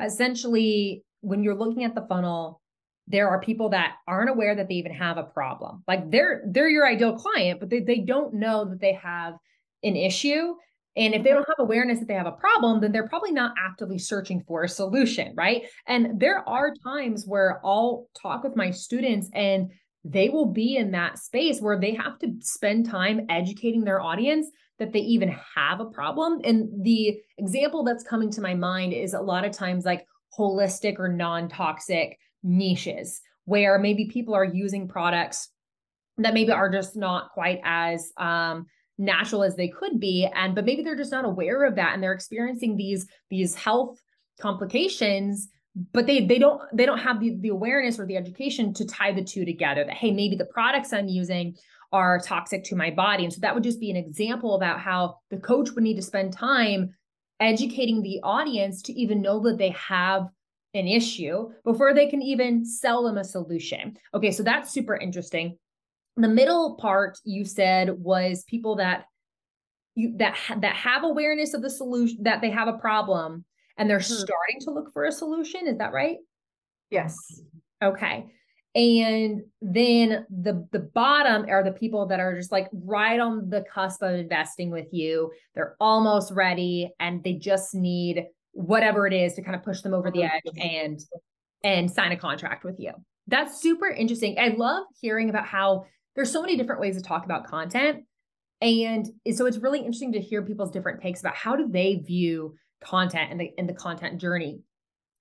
essentially 0.03 1.05
when 1.21 1.45
you're 1.45 1.55
looking 1.55 1.85
at 1.85 1.95
the 1.95 2.07
funnel, 2.09 2.61
there 3.07 3.29
are 3.29 3.41
people 3.41 3.69
that 3.69 3.97
aren't 4.09 4.31
aware 4.31 4.55
that 4.57 4.69
they 4.69 4.75
even 4.75 4.93
have 4.93 5.17
a 5.17 5.23
problem. 5.23 5.85
Like 5.87 6.11
they're 6.11 6.43
they're 6.47 6.69
your 6.69 6.87
ideal 6.87 7.17
client, 7.17 7.61
but 7.61 7.71
they, 7.71 7.81
they 7.81 8.01
don't 8.01 8.35
know 8.35 8.65
that 8.65 8.81
they 8.81 8.95
have 8.95 9.35
an 9.85 9.97
issue 9.97 10.55
And 10.95 11.15
if 11.15 11.23
they 11.23 11.31
don't 11.31 11.49
have 11.49 11.59
awareness 11.59 11.99
that 12.01 12.09
they 12.09 12.15
have 12.15 12.27
a 12.27 12.33
problem, 12.33 12.81
then 12.81 12.93
they're 12.93 13.09
probably 13.09 13.33
not 13.33 13.55
actively 13.59 13.99
searching 13.99 14.43
for 14.47 14.65
a 14.65 14.69
solution, 14.69 15.33
right? 15.37 15.65
And 15.87 16.21
there 16.21 16.47
are 16.49 16.75
times 16.85 17.25
where 17.27 17.61
I'll 17.65 18.09
talk 18.21 18.45
with 18.45 18.57
my 18.57 18.71
students 18.71 19.31
and 19.33 19.71
they 20.05 20.29
will 20.29 20.47
be 20.47 20.77
in 20.77 20.91
that 20.93 21.19
space 21.19 21.61
where 21.61 21.79
they 21.79 21.95
have 21.95 22.19
to 22.21 22.35
spend 22.41 22.89
time 22.89 23.27
educating 23.29 23.85
their 23.85 24.01
audience 24.01 24.49
that 24.79 24.93
they 24.93 25.01
even 25.01 25.37
have 25.57 25.81
a 25.81 25.87
problem. 25.87 26.41
And 26.45 26.85
the 26.85 27.21
example 27.39 27.85
that's 27.85 28.03
coming 28.03 28.31
to 28.33 28.41
my 28.41 28.55
mind 28.55 28.93
is 28.93 29.15
a 29.15 29.21
lot 29.21 29.45
of 29.45 29.53
times 29.53 29.85
like 29.85 30.07
holistic 30.37 30.99
or 30.99 31.09
non 31.09 31.49
toxic 31.49 32.19
niches 32.43 33.21
where 33.45 33.79
maybe 33.79 34.09
people 34.09 34.35
are 34.35 34.45
using 34.45 34.89
products 34.89 35.49
that 36.19 36.35
maybe 36.35 36.51
are 36.53 36.71
just 36.71 36.97
not 36.97 37.31
quite 37.31 37.61
as 37.65 38.13
um, 38.17 38.67
natural 38.99 39.43
as 39.43 39.57
they 39.57 39.69
could 39.69 39.99
be 39.99 40.29
and 40.35 40.55
but 40.55 40.65
maybe 40.65 40.83
they're 40.83 40.97
just 40.97 41.13
not 41.13 41.25
aware 41.25 41.65
of 41.65 41.77
that 41.77 41.95
and 41.95 42.03
they're 42.03 42.13
experiencing 42.13 42.77
these 42.77 43.07
these 43.31 43.55
health 43.55 43.99
complications 44.41 45.49
but 45.93 46.07
they 46.07 46.27
they 46.27 46.39
don't 46.39 46.61
they 46.73 46.85
don't 46.85 46.99
have 46.99 47.19
the, 47.21 47.37
the 47.41 47.49
awareness 47.49 47.99
or 47.99 48.07
the 48.07 48.17
education 48.17 48.75
to 48.75 48.87
tie 48.87 49.13
the 49.13 49.25
two 49.25 49.45
together 49.45 49.85
that 49.85 49.95
hey 49.95 50.11
maybe 50.11 50.37
the 50.37 50.45
products 50.45 50.93
i'm 50.93 51.09
using 51.09 51.57
are 51.93 52.19
toxic 52.19 52.65
to 52.65 52.77
my 52.77 52.91
body. 52.91 53.25
And 53.25 53.33
so 53.33 53.41
that 53.41 53.55
would 53.55 53.63
just 53.63 53.81
be 53.81 53.91
an 53.91 53.97
example 53.97 54.55
about 54.55 54.81
how 54.81 55.19
the 55.31 55.37
coach 55.37 55.71
would 55.73 55.85
need 55.85 55.97
to 55.97 56.03
spend 56.03 56.33
time 56.33 56.95
educating 57.39 58.03
the 58.03 58.21
audience 58.23 58.83
to 58.83 58.93
even 58.95 59.21
know 59.21 59.41
that 59.41 59.59
they 59.59 59.71
have 59.71 60.29
an 60.75 60.89
issue 60.89 61.51
before 61.65 61.93
they 61.93 62.07
can 62.07 62.23
even 62.23 62.65
sell 62.65 63.03
them 63.03 63.19
a 63.19 63.25
solution. 63.25 63.97
Okay 64.15 64.31
so 64.31 64.43
that's 64.43 64.73
super 64.73 64.97
interesting. 64.97 65.59
The 66.17 66.29
middle 66.29 66.77
part 66.77 67.19
you 67.25 67.45
said 67.45 67.91
was 67.91 68.45
people 68.45 68.77
that 68.77 69.05
you 69.95 70.17
that 70.17 70.37
that 70.61 70.77
have 70.77 71.05
awareness 71.05 71.53
of 71.53 71.61
the 71.61 71.69
solution 71.69 72.19
that 72.23 72.41
they 72.41 72.51
have 72.51 72.69
a 72.69 72.79
problem 72.79 73.45
and 73.79 73.89
they're 73.89 73.99
mm-hmm. 73.99 74.15
starting 74.15 74.61
to 74.61 74.71
look 74.71 74.93
for 74.93 75.05
a 75.05 75.13
solution 75.13 75.67
is 75.67 75.79
that 75.79 75.93
right? 75.93 76.19
Yes. 76.91 77.17
Okay. 77.83 78.27
And 78.75 79.43
then 79.61 80.25
the 80.31 80.67
the 80.73 80.79
bottom 80.79 81.45
are 81.49 81.63
the 81.63 81.73
people 81.73 82.07
that 82.07 82.21
are 82.21 82.35
just 82.35 82.53
like 82.53 82.69
right 82.73 83.21
on 83.21 83.51
the 83.51 83.65
cusp 83.73 84.03
of 84.03 84.15
investing 84.15 84.71
with 84.71 84.87
you. 84.93 85.31
They're 85.55 85.77
almost 85.79 86.33
ready 86.33 86.91
and 86.99 87.23
they 87.23 87.35
just 87.35 87.75
need 87.75 88.27
whatever 88.53 89.07
it 89.07 89.13
is 89.13 89.35
to 89.35 89.43
kind 89.43 89.57
of 89.57 89.63
push 89.63 89.83
them 89.83 89.93
over 89.93 90.11
the 90.11 90.25
edge 90.25 90.43
and 90.57 91.01
and 91.65 91.91
sign 91.91 92.13
a 92.13 92.17
contract 92.17 92.65
with 92.65 92.79
you. 92.79 92.93
That's 93.27 93.61
super 93.61 93.89
interesting. 93.89 94.39
I 94.39 94.49
love 94.49 94.85
hearing 95.01 95.29
about 95.29 95.47
how 95.47 95.85
there's 96.15 96.33
so 96.33 96.41
many 96.41 96.57
different 96.57 96.81
ways 96.81 96.97
to 96.97 97.03
talk 97.03 97.25
about 97.25 97.47
content. 97.47 98.05
And 98.61 99.07
so 99.33 99.47
it's 99.47 99.59
really 99.59 99.81
interesting 99.81 100.13
to 100.13 100.21
hear 100.21 100.43
people's 100.43 100.71
different 100.71 101.03
takes 101.03 101.21
about 101.21 101.35
how 101.35 101.57
do 101.57 101.69
they 101.69 101.97
view 101.97 102.55
content 102.83 103.31
and 103.31 103.41
the 103.41 103.53
the 103.67 103.75
content 103.75 104.21
journey. 104.21 104.61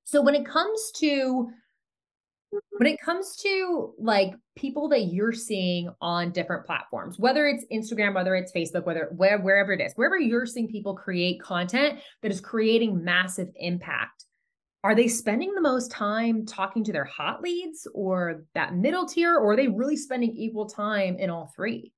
So 0.03 0.21
when 0.21 0.35
it 0.35 0.45
comes 0.45 0.91
to 0.97 1.49
when 2.71 2.87
it 2.87 2.99
comes 2.99 3.37
to 3.37 3.93
like 3.97 4.33
people 4.57 4.89
that 4.89 5.05
you're 5.05 5.31
seeing 5.31 5.89
on 6.01 6.31
different 6.31 6.65
platforms, 6.65 7.17
whether 7.17 7.47
it's 7.47 7.65
Instagram, 7.71 8.13
whether 8.13 8.35
it's 8.35 8.51
Facebook, 8.51 8.85
whether 8.85 9.09
where, 9.15 9.39
wherever 9.39 9.71
it 9.71 9.79
is, 9.79 9.93
wherever 9.95 10.17
you're 10.19 10.45
seeing 10.45 10.67
people 10.67 10.95
create 10.95 11.41
content 11.41 11.99
that 12.21 12.31
is 12.31 12.41
creating 12.41 13.03
massive 13.03 13.47
impact, 13.55 14.25
are 14.83 14.95
they 14.95 15.07
spending 15.07 15.53
the 15.53 15.61
most 15.61 15.91
time 15.91 16.45
talking 16.45 16.83
to 16.83 16.91
their 16.91 17.05
hot 17.05 17.41
leads 17.41 17.87
or 17.93 18.43
that 18.55 18.75
middle 18.75 19.05
tier 19.05 19.35
or 19.35 19.51
are 19.51 19.55
they 19.55 19.67
really 19.67 19.97
spending 19.97 20.35
equal 20.35 20.67
time 20.67 21.17
in 21.17 21.29
all 21.29 21.51
three 21.55 21.91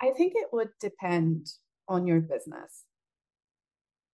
i 0.00 0.10
think 0.16 0.32
it 0.34 0.48
would 0.52 0.68
depend 0.80 1.46
on 1.88 2.06
your 2.06 2.20
business 2.20 2.84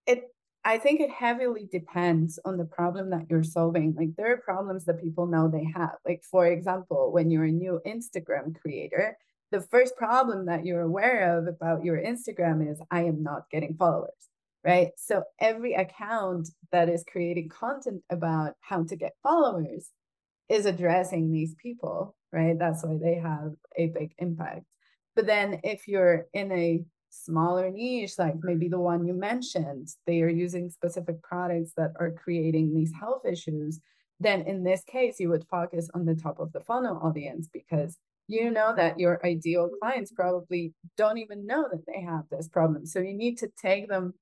it 0.06 0.25
i 0.64 0.78
think 0.78 1.00
it 1.00 1.11
heavily 1.11 1.68
depends 1.71 2.38
on 2.44 2.56
the 2.56 2.64
problem 2.64 3.11
that 3.11 3.26
you're 3.28 3.42
solving 3.42 3.94
like 3.97 4.11
there 4.16 4.32
are 4.32 4.38
problems 4.38 4.85
that 4.85 5.02
people 5.02 5.26
know 5.26 5.49
they 5.49 5.66
have 5.75 5.97
like 6.06 6.23
for 6.23 6.47
example 6.47 7.12
when 7.12 7.30
you're 7.30 7.44
a 7.44 7.52
new 7.52 7.80
instagram 7.87 8.54
creator 8.61 9.16
the 9.50 9.61
first 9.61 9.97
problem 9.97 10.47
that 10.47 10.64
you're 10.64 10.80
aware 10.80 11.38
of 11.38 11.47
about 11.47 11.85
your 11.85 11.99
instagram 11.99 12.71
is 12.71 12.80
i 12.90 13.02
am 13.02 13.23
not 13.23 13.50
getting 13.50 13.75
followers 13.75 14.28
right? 14.64 14.90
So 14.97 15.25
every 15.40 15.75
account 15.75 16.49
that 16.71 16.88
is 16.88 17.04
creating 17.11 17.49
content 17.49 18.02
about 18.11 18.54
how 18.61 18.85
to 18.85 18.97
get 18.97 19.12
followers 19.23 19.90
is 20.49 20.66
addressing 20.66 21.32
these 21.32 21.54
people, 21.56 22.14
right? 22.32 22.59
That's 22.59 22.85
why 22.85 22.99
they 23.02 23.16
have 23.16 23.52
a 23.76 23.88
big 23.88 24.12
impact. 24.18 24.64
But 25.16 25.26
then 25.26 25.61
if 25.64 25.88
you're 25.88 26.26
in 26.32 26.52
a 26.52 26.85
smaller 27.12 27.71
niche, 27.71 28.19
like 28.19 28.35
maybe 28.42 28.69
the 28.69 28.81
one 28.81 29.07
you 29.07 29.12
mentioned, 29.12 29.88
they 30.07 30.23
are 30.23 30.28
using 30.28 30.71
specific 30.71 31.23
products 31.23 31.73
that 31.76 31.92
are 32.00 32.11
creating 32.11 32.75
these 32.75 32.92
health 32.92 33.25
issues, 33.26 33.81
then 34.19 34.42
in 34.42 34.64
this 34.64 34.83
case, 34.85 35.21
you 35.21 35.28
would 35.28 35.47
focus 35.49 35.90
on 35.95 36.07
the 36.07 36.14
top 36.14 36.38
of 36.38 36.52
the 36.52 36.61
funnel 36.61 37.00
audience 37.02 37.49
because 37.52 37.99
you 38.28 38.50
know 38.50 38.75
that 38.75 38.99
your 38.99 39.25
ideal 39.26 39.69
clients 39.81 40.12
probably 40.12 40.73
don't 40.97 41.19
even 41.19 41.47
know 41.47 41.66
that 41.71 41.85
they 41.87 42.00
have 42.00 42.25
this 42.31 42.49
problem. 42.49 42.87
So 42.87 43.00
you 43.00 43.14
need 43.14 43.38
to 43.38 43.50
take 43.61 43.88
them 43.88 44.14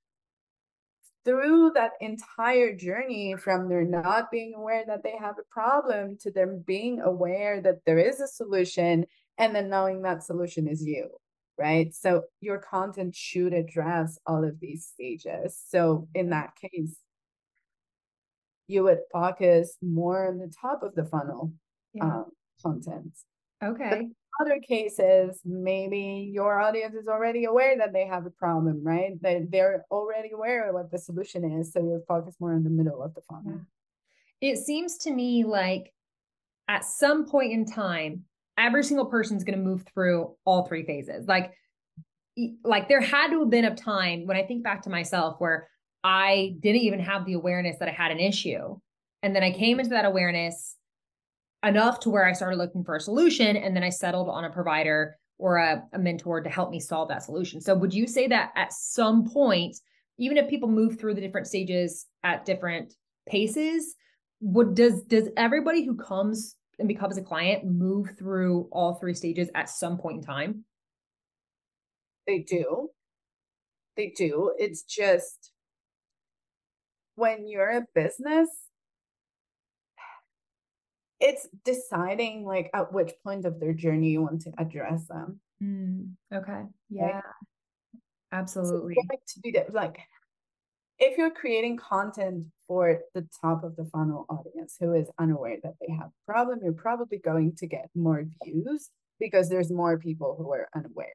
through 1.25 1.73
that 1.75 1.93
entire 2.01 2.75
journey 2.75 3.37
from 3.37 3.69
their 3.69 3.85
not 3.85 4.31
being 4.31 4.55
aware 4.57 4.85
that 4.87 5.03
they 5.03 5.15
have 5.21 5.37
a 5.39 5.53
problem 5.53 6.17
to 6.23 6.31
them 6.31 6.65
being 6.67 7.01
aware 7.01 7.61
that 7.61 7.85
there 7.85 7.99
is 7.99 8.21
a 8.21 8.27
solution 8.27 9.05
and 9.37 9.55
then 9.55 9.69
knowing 9.69 10.03
that 10.03 10.25
solution 10.25 10.67
is 10.67 10.83
you 10.83 11.11
right 11.61 11.95
so 11.95 12.23
your 12.41 12.59
content 12.59 13.15
should 13.15 13.53
address 13.53 14.19
all 14.27 14.45
of 14.45 14.59
these 14.61 14.87
stages 14.87 15.63
so 15.69 16.09
in 16.15 16.31
that 16.31 16.51
case 16.57 16.97
you 18.67 18.83
would 18.83 19.01
focus 19.13 19.77
more 19.83 20.29
on 20.29 20.39
the 20.39 20.53
top 20.61 20.83
of 20.83 20.95
the 20.95 21.05
funnel 21.05 21.53
yeah. 21.93 22.05
um, 22.05 22.27
content 22.63 23.13
okay 23.63 24.09
other 24.41 24.59
cases, 24.61 25.41
maybe 25.45 26.31
your 26.33 26.61
audience 26.61 26.95
is 26.95 27.09
already 27.09 27.45
aware 27.45 27.77
that 27.79 27.93
they 27.93 28.07
have 28.07 28.27
a 28.27 28.31
problem, 28.31 28.83
right? 28.83 29.21
That 29.23 29.51
they're 29.51 29.85
already 29.91 30.31
aware 30.33 30.69
of 30.69 30.75
what 30.75 30.91
the 30.91 30.99
solution 30.99 31.59
is. 31.61 31.73
So 31.73 31.81
you 31.81 32.03
focus 32.09 32.37
more 32.41 32.55
in 32.55 32.65
the 32.65 32.71
middle 32.71 33.03
of 33.03 33.15
the 33.15 33.21
funnel. 33.23 33.61
Yeah. 34.41 34.53
It 34.53 34.57
seems 34.59 34.97
to 34.99 35.13
me 35.13 35.45
like 35.45 35.93
at 36.69 36.85
some 36.85 37.27
point 37.27 37.53
in 37.53 37.67
time, 37.67 38.25
every 38.61 38.85
single 38.85 39.07
person 39.07 39.37
is 39.37 39.45
going 39.45 39.59
to 39.59 39.65
move 39.65 39.85
through 39.93 40.35
all 40.45 40.67
three 40.67 40.85
phases. 40.85 41.27
Like, 41.27 41.53
like 42.63 42.89
there 42.89 43.01
had 43.01 43.29
to 43.29 43.41
have 43.41 43.51
been 43.51 43.65
a 43.65 43.75
time 43.75 44.27
when 44.27 44.37
I 44.37 44.45
think 44.45 44.63
back 44.63 44.83
to 44.83 44.91
myself 44.91 45.37
where 45.39 45.69
I 46.05 46.55
didn't 46.61 46.83
even 46.83 47.01
have 47.01 47.27
the 47.27 47.35
awareness 47.35 47.79
that 47.79 47.89
I 47.89 47.93
had 47.93 48.13
an 48.13 48.21
issue. 48.21 48.77
And 49.23 49.35
then 49.35 49.43
I 49.43 49.51
came 49.51 49.81
into 49.81 49.91
that 49.91 50.05
awareness 50.05 50.77
enough 51.65 52.01
to 52.01 52.11
where 52.11 52.25
I 52.25 52.33
started 52.33 52.57
looking 52.57 52.85
for 52.85 52.97
a 52.97 53.01
solution 53.01 53.57
and 53.57 53.75
then 53.75 53.83
I 53.83 53.91
settled 53.91 54.29
on 54.29 54.45
a 54.45 54.51
provider 54.51 55.17
or 55.39 55.57
a, 55.57 55.83
a, 55.93 55.99
mentor 55.99 56.41
to 56.41 56.51
help 56.51 56.71
me 56.71 56.81
solve 56.81 57.09
that 57.09 57.23
solution. 57.23 57.61
So 57.61 57.75
would 57.75 57.93
you 57.93 58.07
say 58.07 58.27
that 58.29 58.53
at 58.57 58.73
some 58.73 59.29
point, 59.31 59.77
even 60.19 60.37
if 60.37 60.49
people 60.49 60.69
move 60.69 60.99
through 60.99 61.15
the 61.15 61.21
different 61.21 61.47
stages 61.47 62.07
at 62.23 62.45
different 62.45 62.95
paces, 63.27 63.95
would 64.41 64.75
does 64.75 65.03
does 65.03 65.29
everybody 65.37 65.85
who 65.85 65.97
comes 65.97 66.57
and 66.81 66.89
becomes 66.89 67.17
a 67.17 67.23
client 67.23 67.65
move 67.65 68.11
through 68.19 68.69
all 68.73 68.95
three 68.95 69.15
stages 69.15 69.49
at 69.55 69.71
some 69.71 69.99
point 69.99 70.19
in 70.19 70.23
time? 70.25 70.65
They 72.27 72.41
do. 72.41 72.91
They 73.97 74.13
do. 74.17 74.55
It's 74.59 74.83
just 74.83 75.53
when 77.15 77.47
you're 77.47 77.71
a 77.71 77.87
business, 77.95 78.49
it's 81.21 81.47
deciding 81.65 82.45
like 82.45 82.71
at 82.73 82.93
which 82.93 83.13
point 83.23 83.45
of 83.45 83.61
their 83.61 83.75
journey 83.75 84.11
you 84.11 84.23
want 84.23 84.41
to 84.43 84.53
address 84.59 85.07
them. 85.07 85.41
Mm, 85.63 86.13
okay. 86.33 86.63
Yeah. 86.89 87.05
Right? 87.05 87.23
Absolutely. 88.33 88.95
So 88.95 89.03
like 89.11 89.25
to 89.27 89.41
be 89.41 89.51
that 89.53 89.75
like 89.75 89.99
if 91.01 91.17
you're 91.17 91.31
creating 91.31 91.79
content 91.79 92.45
for 92.69 93.01
the 93.15 93.27
top 93.41 93.65
of 93.65 93.75
the 93.77 93.87
funnel 93.87 94.27
audience 94.29 94.77
who 94.79 94.95
is 94.95 95.09
unaware 95.19 95.57
that 95.63 95.75
they 95.81 95.93
have 95.93 96.09
a 96.09 96.33
problem, 96.33 96.61
you're 96.63 96.73
probably 96.73 97.19
going 97.19 97.57
to 97.57 97.67
get 97.67 97.89
more 97.95 98.25
views 98.45 98.91
because 99.19 99.49
there's 99.49 99.73
more 99.73 99.99
people 99.99 100.37
who 100.39 100.53
are 100.53 100.69
unaware. 100.77 101.15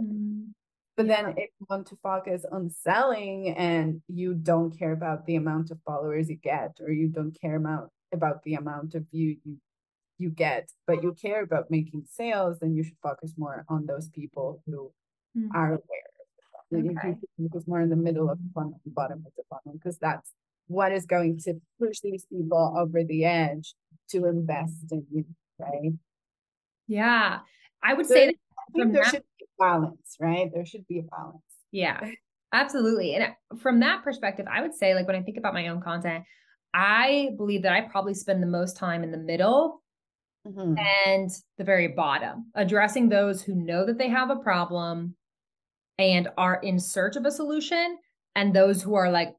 Mm, 0.00 0.48
but 0.96 1.06
yeah. 1.06 1.22
then 1.22 1.30
if 1.36 1.50
you 1.60 1.66
want 1.68 1.86
to 1.88 1.98
focus 2.02 2.44
on 2.50 2.70
selling 2.70 3.54
and 3.56 4.00
you 4.08 4.34
don't 4.34 4.76
care 4.76 4.92
about 4.92 5.26
the 5.26 5.36
amount 5.36 5.70
of 5.70 5.78
followers 5.86 6.30
you 6.30 6.36
get 6.36 6.78
or 6.80 6.90
you 6.90 7.08
don't 7.08 7.38
care 7.40 7.56
about 7.56 7.90
about 8.12 8.42
the 8.42 8.54
amount 8.54 8.94
of 8.94 9.04
view 9.12 9.36
you 9.44 9.56
you 10.18 10.30
get, 10.30 10.70
but 10.86 11.02
you 11.02 11.14
care 11.14 11.42
about 11.42 11.70
making 11.70 12.04
sales, 12.06 12.58
then 12.60 12.74
you 12.74 12.82
should 12.82 12.98
focus 13.02 13.32
more 13.38 13.64
on 13.68 13.86
those 13.86 14.08
people 14.10 14.62
who 14.66 14.92
mm-hmm. 15.36 15.56
are 15.56 15.68
aware. 15.68 16.09
Okay. 16.72 16.84
You 16.84 16.94
can 16.98 17.18
focus 17.38 17.66
more 17.66 17.80
in 17.80 17.90
the 17.90 17.96
middle 17.96 18.30
of 18.30 18.38
the 18.38 18.48
funnel, 18.54 18.80
the 18.84 18.90
bottom 18.90 19.24
of 19.26 19.32
the 19.36 19.42
funnel, 19.48 19.78
because 19.78 19.98
that's 19.98 20.30
what 20.68 20.92
is 20.92 21.04
going 21.04 21.38
to 21.40 21.54
push 21.80 22.00
these 22.00 22.24
people 22.26 22.76
over 22.78 23.02
the 23.02 23.24
edge 23.24 23.74
to 24.10 24.26
invest 24.26 24.92
in 24.92 25.04
you, 25.10 25.24
right? 25.58 25.92
Yeah. 26.86 27.38
I 27.82 27.94
would 27.94 28.06
say 28.06 28.26
that 28.26 28.34
there 28.74 28.86
that- 28.86 29.10
should 29.10 29.24
be 29.38 29.46
a 29.46 29.62
balance, 29.62 30.16
right? 30.20 30.50
There 30.52 30.64
should 30.64 30.86
be 30.86 31.00
a 31.00 31.02
balance. 31.02 31.42
Yeah. 31.72 32.00
Absolutely. 32.52 33.14
And 33.14 33.34
from 33.60 33.80
that 33.80 34.02
perspective, 34.02 34.46
I 34.50 34.60
would 34.60 34.74
say, 34.74 34.94
like, 34.94 35.06
when 35.06 35.16
I 35.16 35.22
think 35.22 35.36
about 35.36 35.54
my 35.54 35.68
own 35.68 35.80
content, 35.80 36.24
I 36.74 37.30
believe 37.36 37.62
that 37.62 37.72
I 37.72 37.82
probably 37.82 38.14
spend 38.14 38.42
the 38.42 38.48
most 38.48 38.76
time 38.76 39.02
in 39.02 39.12
the 39.12 39.18
middle 39.18 39.82
mm-hmm. 40.46 40.74
and 41.06 41.30
the 41.58 41.64
very 41.64 41.88
bottom, 41.88 42.50
addressing 42.54 43.08
those 43.08 43.42
who 43.42 43.54
know 43.54 43.86
that 43.86 43.98
they 43.98 44.08
have 44.08 44.30
a 44.30 44.36
problem 44.36 45.14
and 46.00 46.28
are 46.36 46.56
in 46.62 46.78
search 46.78 47.16
of 47.16 47.24
a 47.24 47.30
solution, 47.30 47.98
and 48.34 48.54
those 48.54 48.82
who 48.82 48.94
are 48.94 49.10
like 49.10 49.34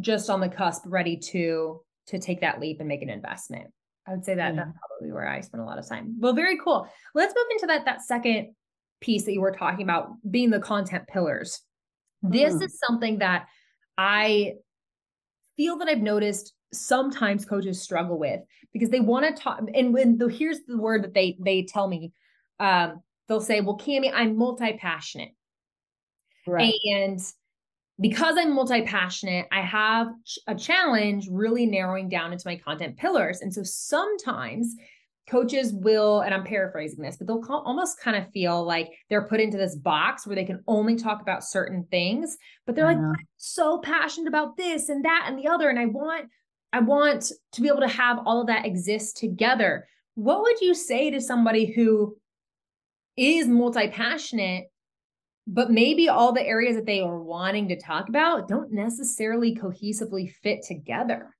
just 0.00 0.30
on 0.30 0.40
the 0.40 0.48
cusp, 0.48 0.82
ready 0.86 1.16
to 1.16 1.80
to 2.08 2.18
take 2.18 2.40
that 2.40 2.60
leap 2.60 2.80
and 2.80 2.88
make 2.88 3.02
an 3.02 3.10
investment. 3.10 3.66
I 4.06 4.12
would 4.12 4.24
say 4.24 4.36
that 4.36 4.54
yeah. 4.54 4.64
that's 4.64 4.78
probably 4.88 5.12
where 5.12 5.28
I 5.28 5.40
spend 5.40 5.62
a 5.62 5.66
lot 5.66 5.78
of 5.78 5.88
time. 5.88 6.16
Well, 6.18 6.32
very 6.32 6.58
cool. 6.62 6.88
Let's 7.14 7.34
move 7.34 7.46
into 7.52 7.66
that 7.66 7.84
that 7.84 8.02
second 8.02 8.54
piece 9.00 9.24
that 9.24 9.32
you 9.32 9.40
were 9.40 9.52
talking 9.52 9.82
about 9.82 10.10
being 10.30 10.50
the 10.50 10.60
content 10.60 11.06
pillars. 11.08 11.60
This 12.22 12.54
mm. 12.54 12.62
is 12.62 12.78
something 12.86 13.18
that 13.18 13.46
I 13.98 14.54
feel 15.56 15.78
that 15.78 15.88
I've 15.88 16.02
noticed 16.02 16.52
sometimes 16.72 17.44
coaches 17.44 17.80
struggle 17.80 18.18
with 18.18 18.40
because 18.72 18.90
they 18.90 19.00
want 19.00 19.24
to 19.26 19.42
talk 19.42 19.60
and 19.74 19.94
when 19.94 20.18
the 20.18 20.26
here's 20.28 20.60
the 20.66 20.76
word 20.76 21.04
that 21.04 21.14
they 21.14 21.36
they 21.40 21.62
tell 21.62 21.86
me 21.86 22.12
um 22.58 23.00
they'll 23.28 23.40
say 23.40 23.60
well 23.60 23.78
Camie 23.78 24.12
I'm 24.12 24.36
multi-passionate 24.36 25.30
right 26.46 26.74
and 26.84 27.20
because 28.00 28.36
I'm 28.38 28.54
multi 28.54 28.82
passionate, 28.82 29.46
I 29.50 29.62
have 29.62 30.08
a 30.46 30.54
challenge 30.54 31.28
really 31.30 31.66
narrowing 31.66 32.08
down 32.08 32.32
into 32.32 32.46
my 32.46 32.56
content 32.56 32.96
pillars. 32.96 33.40
And 33.40 33.52
so 33.52 33.62
sometimes 33.62 34.74
coaches 35.28 35.72
will, 35.72 36.20
and 36.20 36.34
I'm 36.34 36.44
paraphrasing 36.44 37.02
this, 37.02 37.16
but 37.16 37.26
they'll 37.26 37.42
call, 37.42 37.62
almost 37.62 38.00
kind 38.00 38.16
of 38.16 38.30
feel 38.32 38.64
like 38.64 38.92
they're 39.08 39.26
put 39.26 39.40
into 39.40 39.56
this 39.56 39.74
box 39.74 40.26
where 40.26 40.36
they 40.36 40.44
can 40.44 40.62
only 40.68 40.96
talk 40.96 41.22
about 41.22 41.42
certain 41.42 41.86
things, 41.90 42.36
but 42.64 42.76
they're 42.76 42.84
like, 42.84 42.98
uh-huh. 42.98 43.14
I'm 43.18 43.26
so 43.36 43.78
passionate 43.78 44.28
about 44.28 44.56
this 44.56 44.88
and 44.88 45.04
that 45.04 45.24
and 45.26 45.38
the 45.38 45.48
other. 45.48 45.68
And 45.68 45.78
I 45.78 45.86
want, 45.86 46.26
I 46.72 46.80
want 46.80 47.32
to 47.52 47.60
be 47.62 47.68
able 47.68 47.80
to 47.80 47.88
have 47.88 48.18
all 48.26 48.42
of 48.42 48.46
that 48.48 48.66
exist 48.66 49.16
together. 49.16 49.88
What 50.14 50.42
would 50.42 50.60
you 50.60 50.74
say 50.74 51.10
to 51.10 51.20
somebody 51.20 51.72
who 51.72 52.16
is 53.16 53.48
multi 53.48 53.88
passionate 53.88 54.66
but 55.46 55.70
maybe 55.70 56.08
all 56.08 56.32
the 56.32 56.44
areas 56.44 56.76
that 56.76 56.86
they 56.86 57.00
are 57.00 57.22
wanting 57.22 57.68
to 57.68 57.80
talk 57.80 58.08
about 58.08 58.48
don't 58.48 58.72
necessarily 58.72 59.54
cohesively 59.54 60.30
fit 60.42 60.62
together. 60.62 61.34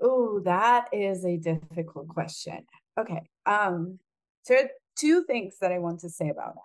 Oh, 0.00 0.40
that 0.44 0.88
is 0.92 1.24
a 1.24 1.36
difficult 1.36 2.08
question. 2.08 2.64
Okay. 2.98 3.22
Um, 3.44 3.98
so 4.42 4.56
two 4.98 5.24
things 5.24 5.56
that 5.60 5.72
I 5.72 5.78
want 5.78 6.00
to 6.00 6.08
say 6.08 6.28
about 6.28 6.54
that. 6.54 6.60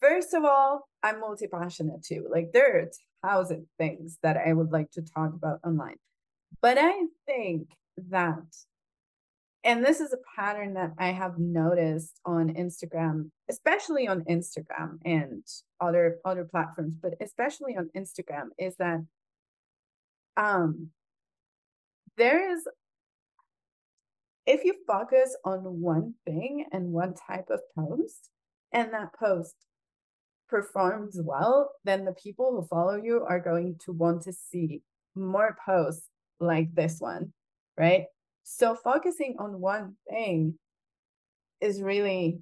First 0.00 0.34
of 0.34 0.44
all, 0.44 0.86
I'm 1.02 1.20
multi-passionate 1.20 2.02
too. 2.02 2.26
Like 2.30 2.52
there 2.52 2.80
are 2.80 2.90
thousand 3.22 3.66
things 3.78 4.18
that 4.22 4.36
I 4.36 4.52
would 4.52 4.72
like 4.72 4.90
to 4.92 5.02
talk 5.02 5.32
about 5.34 5.60
online. 5.64 5.96
But 6.60 6.76
I 6.78 6.92
think 7.26 7.68
that 8.10 8.42
and 9.64 9.82
this 9.82 10.00
is 10.00 10.12
a 10.12 10.40
pattern 10.40 10.74
that 10.74 10.92
I 10.98 11.08
have 11.08 11.38
noticed 11.38 12.20
on 12.26 12.52
Instagram, 12.54 13.30
especially 13.48 14.06
on 14.06 14.22
Instagram 14.24 14.98
and 15.04 15.42
other 15.80 16.18
other 16.24 16.44
platforms, 16.44 16.96
but 17.00 17.14
especially 17.20 17.76
on 17.76 17.88
Instagram, 17.96 18.48
is 18.58 18.76
that 18.76 19.00
um 20.36 20.90
there 22.16 22.52
is 22.52 22.68
if 24.46 24.64
you 24.64 24.74
focus 24.86 25.34
on 25.44 25.60
one 25.80 26.14
thing 26.26 26.66
and 26.70 26.92
one 26.92 27.14
type 27.14 27.48
of 27.50 27.60
post 27.74 28.28
and 28.72 28.92
that 28.92 29.14
post 29.18 29.54
performs 30.50 31.18
well, 31.22 31.72
then 31.84 32.04
the 32.04 32.12
people 32.12 32.50
who 32.52 32.66
follow 32.66 33.00
you 33.02 33.24
are 33.26 33.40
going 33.40 33.76
to 33.86 33.92
want 33.92 34.22
to 34.22 34.32
see 34.32 34.82
more 35.14 35.56
posts 35.64 36.06
like 36.40 36.74
this 36.74 37.00
one, 37.00 37.32
right? 37.78 38.04
So 38.44 38.74
focusing 38.74 39.36
on 39.38 39.60
one 39.60 39.96
thing 40.08 40.58
is 41.60 41.82
really 41.82 42.38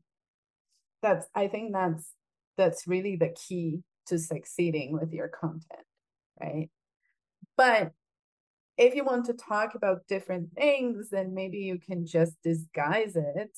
that's 1.00 1.26
I 1.34 1.48
think 1.48 1.72
that's 1.72 2.10
that's 2.56 2.86
really 2.86 3.16
the 3.16 3.34
key 3.48 3.82
to 4.06 4.18
succeeding 4.18 4.92
with 4.92 5.12
your 5.12 5.28
content, 5.28 5.86
right? 6.40 6.68
But 7.56 7.92
if 8.76 8.94
you 8.94 9.04
want 9.04 9.26
to 9.26 9.34
talk 9.34 9.74
about 9.74 10.06
different 10.08 10.52
things, 10.54 11.10
then 11.10 11.34
maybe 11.34 11.58
you 11.58 11.78
can 11.78 12.04
just 12.06 12.34
disguise 12.42 13.14
it 13.16 13.56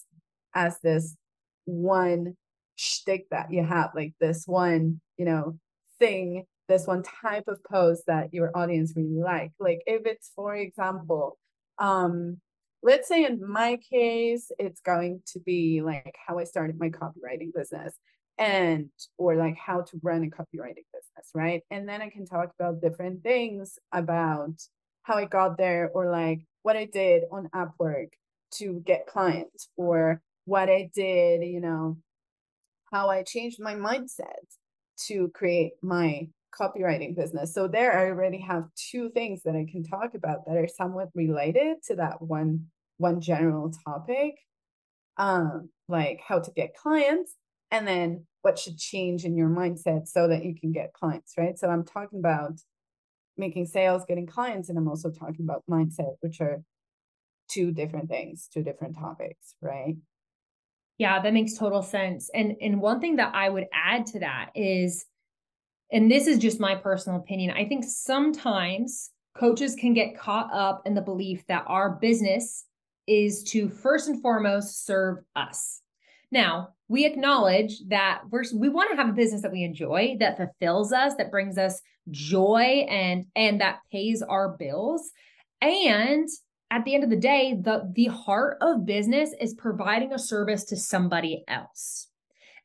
as 0.54 0.78
this 0.80 1.16
one 1.64 2.36
shtick 2.76 3.28
that 3.30 3.50
you 3.50 3.64
have, 3.64 3.90
like 3.94 4.14
this 4.20 4.44
one, 4.46 5.00
you 5.16 5.24
know, 5.24 5.58
thing, 5.98 6.44
this 6.68 6.86
one 6.86 7.02
type 7.02 7.44
of 7.48 7.62
post 7.64 8.04
that 8.06 8.34
your 8.34 8.50
audience 8.54 8.92
really 8.96 9.20
like. 9.20 9.52
Like 9.58 9.80
if 9.86 10.02
it's, 10.04 10.30
for 10.34 10.54
example, 10.54 11.38
um, 11.78 12.38
let's 12.82 13.08
say 13.08 13.24
in 13.24 13.40
my 13.46 13.78
case, 13.90 14.52
it's 14.58 14.80
going 14.80 15.22
to 15.32 15.40
be 15.40 15.80
like 15.82 16.16
how 16.26 16.38
I 16.38 16.44
started 16.44 16.78
my 16.78 16.90
copywriting 16.90 17.52
business 17.54 17.94
and 18.38 18.90
or 19.16 19.36
like 19.36 19.56
how 19.56 19.80
to 19.80 20.00
run 20.02 20.24
a 20.24 20.26
copywriting 20.26 20.84
business, 20.92 21.30
right? 21.34 21.62
And 21.70 21.88
then 21.88 22.02
I 22.02 22.10
can 22.10 22.26
talk 22.26 22.50
about 22.58 22.82
different 22.82 23.22
things 23.22 23.78
about 23.92 24.54
how 25.02 25.14
I 25.16 25.24
got 25.24 25.56
there 25.56 25.90
or 25.94 26.10
like 26.10 26.40
what 26.62 26.76
I 26.76 26.86
did 26.86 27.24
on 27.30 27.48
Upwork 27.54 28.08
to 28.56 28.82
get 28.86 29.06
clients 29.06 29.68
or 29.76 30.20
what 30.44 30.68
I 30.68 30.90
did, 30.94 31.44
you 31.44 31.60
know, 31.60 31.98
how 32.92 33.08
I 33.08 33.22
changed 33.22 33.60
my 33.60 33.74
mindset 33.74 34.44
to 35.06 35.30
create 35.34 35.72
my 35.82 36.28
copywriting 36.58 37.16
business. 37.16 37.52
So 37.54 37.68
there 37.68 37.98
I 37.98 38.08
already 38.08 38.40
have 38.40 38.64
two 38.76 39.10
things 39.10 39.42
that 39.44 39.56
I 39.56 39.66
can 39.70 39.84
talk 39.84 40.14
about 40.14 40.46
that 40.46 40.56
are 40.56 40.68
somewhat 40.68 41.08
related 41.14 41.82
to 41.88 41.96
that 41.96 42.20
one 42.22 42.66
one 42.98 43.20
general 43.20 43.72
topic. 43.84 44.34
Um 45.16 45.70
like 45.88 46.20
how 46.26 46.40
to 46.40 46.50
get 46.52 46.76
clients 46.76 47.34
and 47.70 47.86
then 47.86 48.26
what 48.42 48.58
should 48.58 48.78
change 48.78 49.24
in 49.24 49.36
your 49.36 49.48
mindset 49.48 50.06
so 50.06 50.28
that 50.28 50.44
you 50.44 50.54
can 50.54 50.72
get 50.72 50.92
clients, 50.92 51.34
right? 51.36 51.58
So 51.58 51.68
I'm 51.68 51.84
talking 51.84 52.18
about 52.18 52.60
making 53.36 53.66
sales, 53.66 54.04
getting 54.06 54.26
clients 54.26 54.68
and 54.68 54.78
I'm 54.78 54.88
also 54.88 55.10
talking 55.10 55.44
about 55.44 55.64
mindset 55.70 56.14
which 56.20 56.40
are 56.40 56.62
two 57.48 57.72
different 57.72 58.08
things, 58.08 58.48
two 58.52 58.62
different 58.62 58.96
topics, 58.96 59.54
right? 59.60 59.96
Yeah, 60.98 61.20
that 61.20 61.32
makes 61.32 61.54
total 61.54 61.82
sense. 61.82 62.30
And 62.32 62.54
and 62.60 62.80
one 62.80 63.00
thing 63.00 63.16
that 63.16 63.34
I 63.34 63.48
would 63.48 63.66
add 63.72 64.06
to 64.06 64.20
that 64.20 64.50
is 64.54 65.04
and 65.92 66.10
this 66.10 66.26
is 66.26 66.38
just 66.38 66.60
my 66.60 66.74
personal 66.74 67.18
opinion, 67.18 67.50
I 67.56 67.66
think 67.66 67.84
sometimes 67.84 69.10
coaches 69.36 69.74
can 69.74 69.94
get 69.94 70.18
caught 70.18 70.52
up 70.52 70.82
in 70.86 70.94
the 70.94 71.02
belief 71.02 71.44
that 71.48 71.64
our 71.66 71.90
business 71.90 72.64
is 73.06 73.42
to 73.44 73.68
first 73.68 74.08
and 74.08 74.22
foremost 74.22 74.86
serve 74.86 75.18
us. 75.36 75.82
Now, 76.30 76.70
we 76.88 77.06
acknowledge 77.06 77.80
that 77.88 78.22
we're 78.30 78.44
we 78.54 78.68
want 78.68 78.90
to 78.90 78.96
have 78.96 79.08
a 79.08 79.12
business 79.12 79.42
that 79.42 79.52
we 79.52 79.62
enjoy, 79.62 80.16
that 80.20 80.36
fulfills 80.36 80.92
us, 80.92 81.14
that 81.16 81.30
brings 81.30 81.58
us 81.58 81.80
joy 82.10 82.86
and 82.88 83.26
and 83.34 83.60
that 83.60 83.80
pays 83.90 84.22
our 84.22 84.56
bills. 84.58 85.10
And 85.60 86.28
at 86.70 86.84
the 86.84 86.94
end 86.94 87.04
of 87.04 87.10
the 87.10 87.16
day, 87.16 87.56
the 87.60 87.90
the 87.94 88.06
heart 88.06 88.58
of 88.60 88.86
business 88.86 89.30
is 89.40 89.54
providing 89.54 90.12
a 90.12 90.18
service 90.18 90.64
to 90.64 90.76
somebody 90.76 91.44
else. 91.48 92.08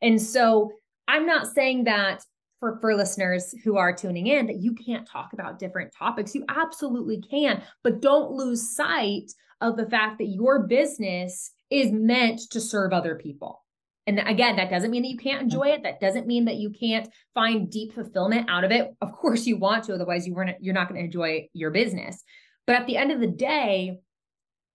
And 0.01 0.21
so 0.21 0.71
I'm 1.08 1.25
not 1.25 1.47
saying 1.47 1.86
that 1.86 2.23
for, 2.59 2.77
for 2.79 2.95
listeners 2.95 3.53
who 3.63 3.77
are 3.77 3.95
tuning 3.95 4.27
in 4.27 4.47
that 4.47 4.61
you 4.61 4.73
can't 4.73 5.07
talk 5.07 5.33
about 5.33 5.59
different 5.59 5.93
topics. 5.93 6.35
You 6.35 6.45
absolutely 6.49 7.21
can, 7.21 7.63
but 7.83 8.01
don't 8.01 8.31
lose 8.31 8.75
sight 8.75 9.31
of 9.61 9.77
the 9.77 9.89
fact 9.89 10.17
that 10.19 10.27
your 10.27 10.67
business 10.67 11.51
is 11.69 11.91
meant 11.91 12.41
to 12.51 12.61
serve 12.61 12.93
other 12.93 13.15
people. 13.15 13.63
And 14.07 14.19
again, 14.19 14.55
that 14.55 14.71
doesn't 14.71 14.89
mean 14.89 15.03
that 15.03 15.09
you 15.09 15.17
can't 15.17 15.37
mm-hmm. 15.37 15.45
enjoy 15.45 15.67
it. 15.67 15.83
That 15.83 15.99
doesn't 15.99 16.25
mean 16.25 16.45
that 16.45 16.55
you 16.55 16.71
can't 16.71 17.07
find 17.33 17.69
deep 17.69 17.93
fulfillment 17.93 18.49
out 18.49 18.63
of 18.63 18.71
it. 18.71 18.89
Of 19.01 19.11
course 19.11 19.45
you 19.45 19.57
want 19.57 19.83
to, 19.85 19.93
otherwise 19.93 20.25
you 20.25 20.33
weren't 20.33 20.57
you're 20.61 20.73
not 20.73 20.89
going 20.89 20.99
to 20.99 21.05
enjoy 21.05 21.47
your 21.53 21.71
business. 21.71 22.23
But 22.65 22.75
at 22.75 22.87
the 22.87 22.97
end 22.97 23.11
of 23.11 23.19
the 23.19 23.27
day, 23.27 23.99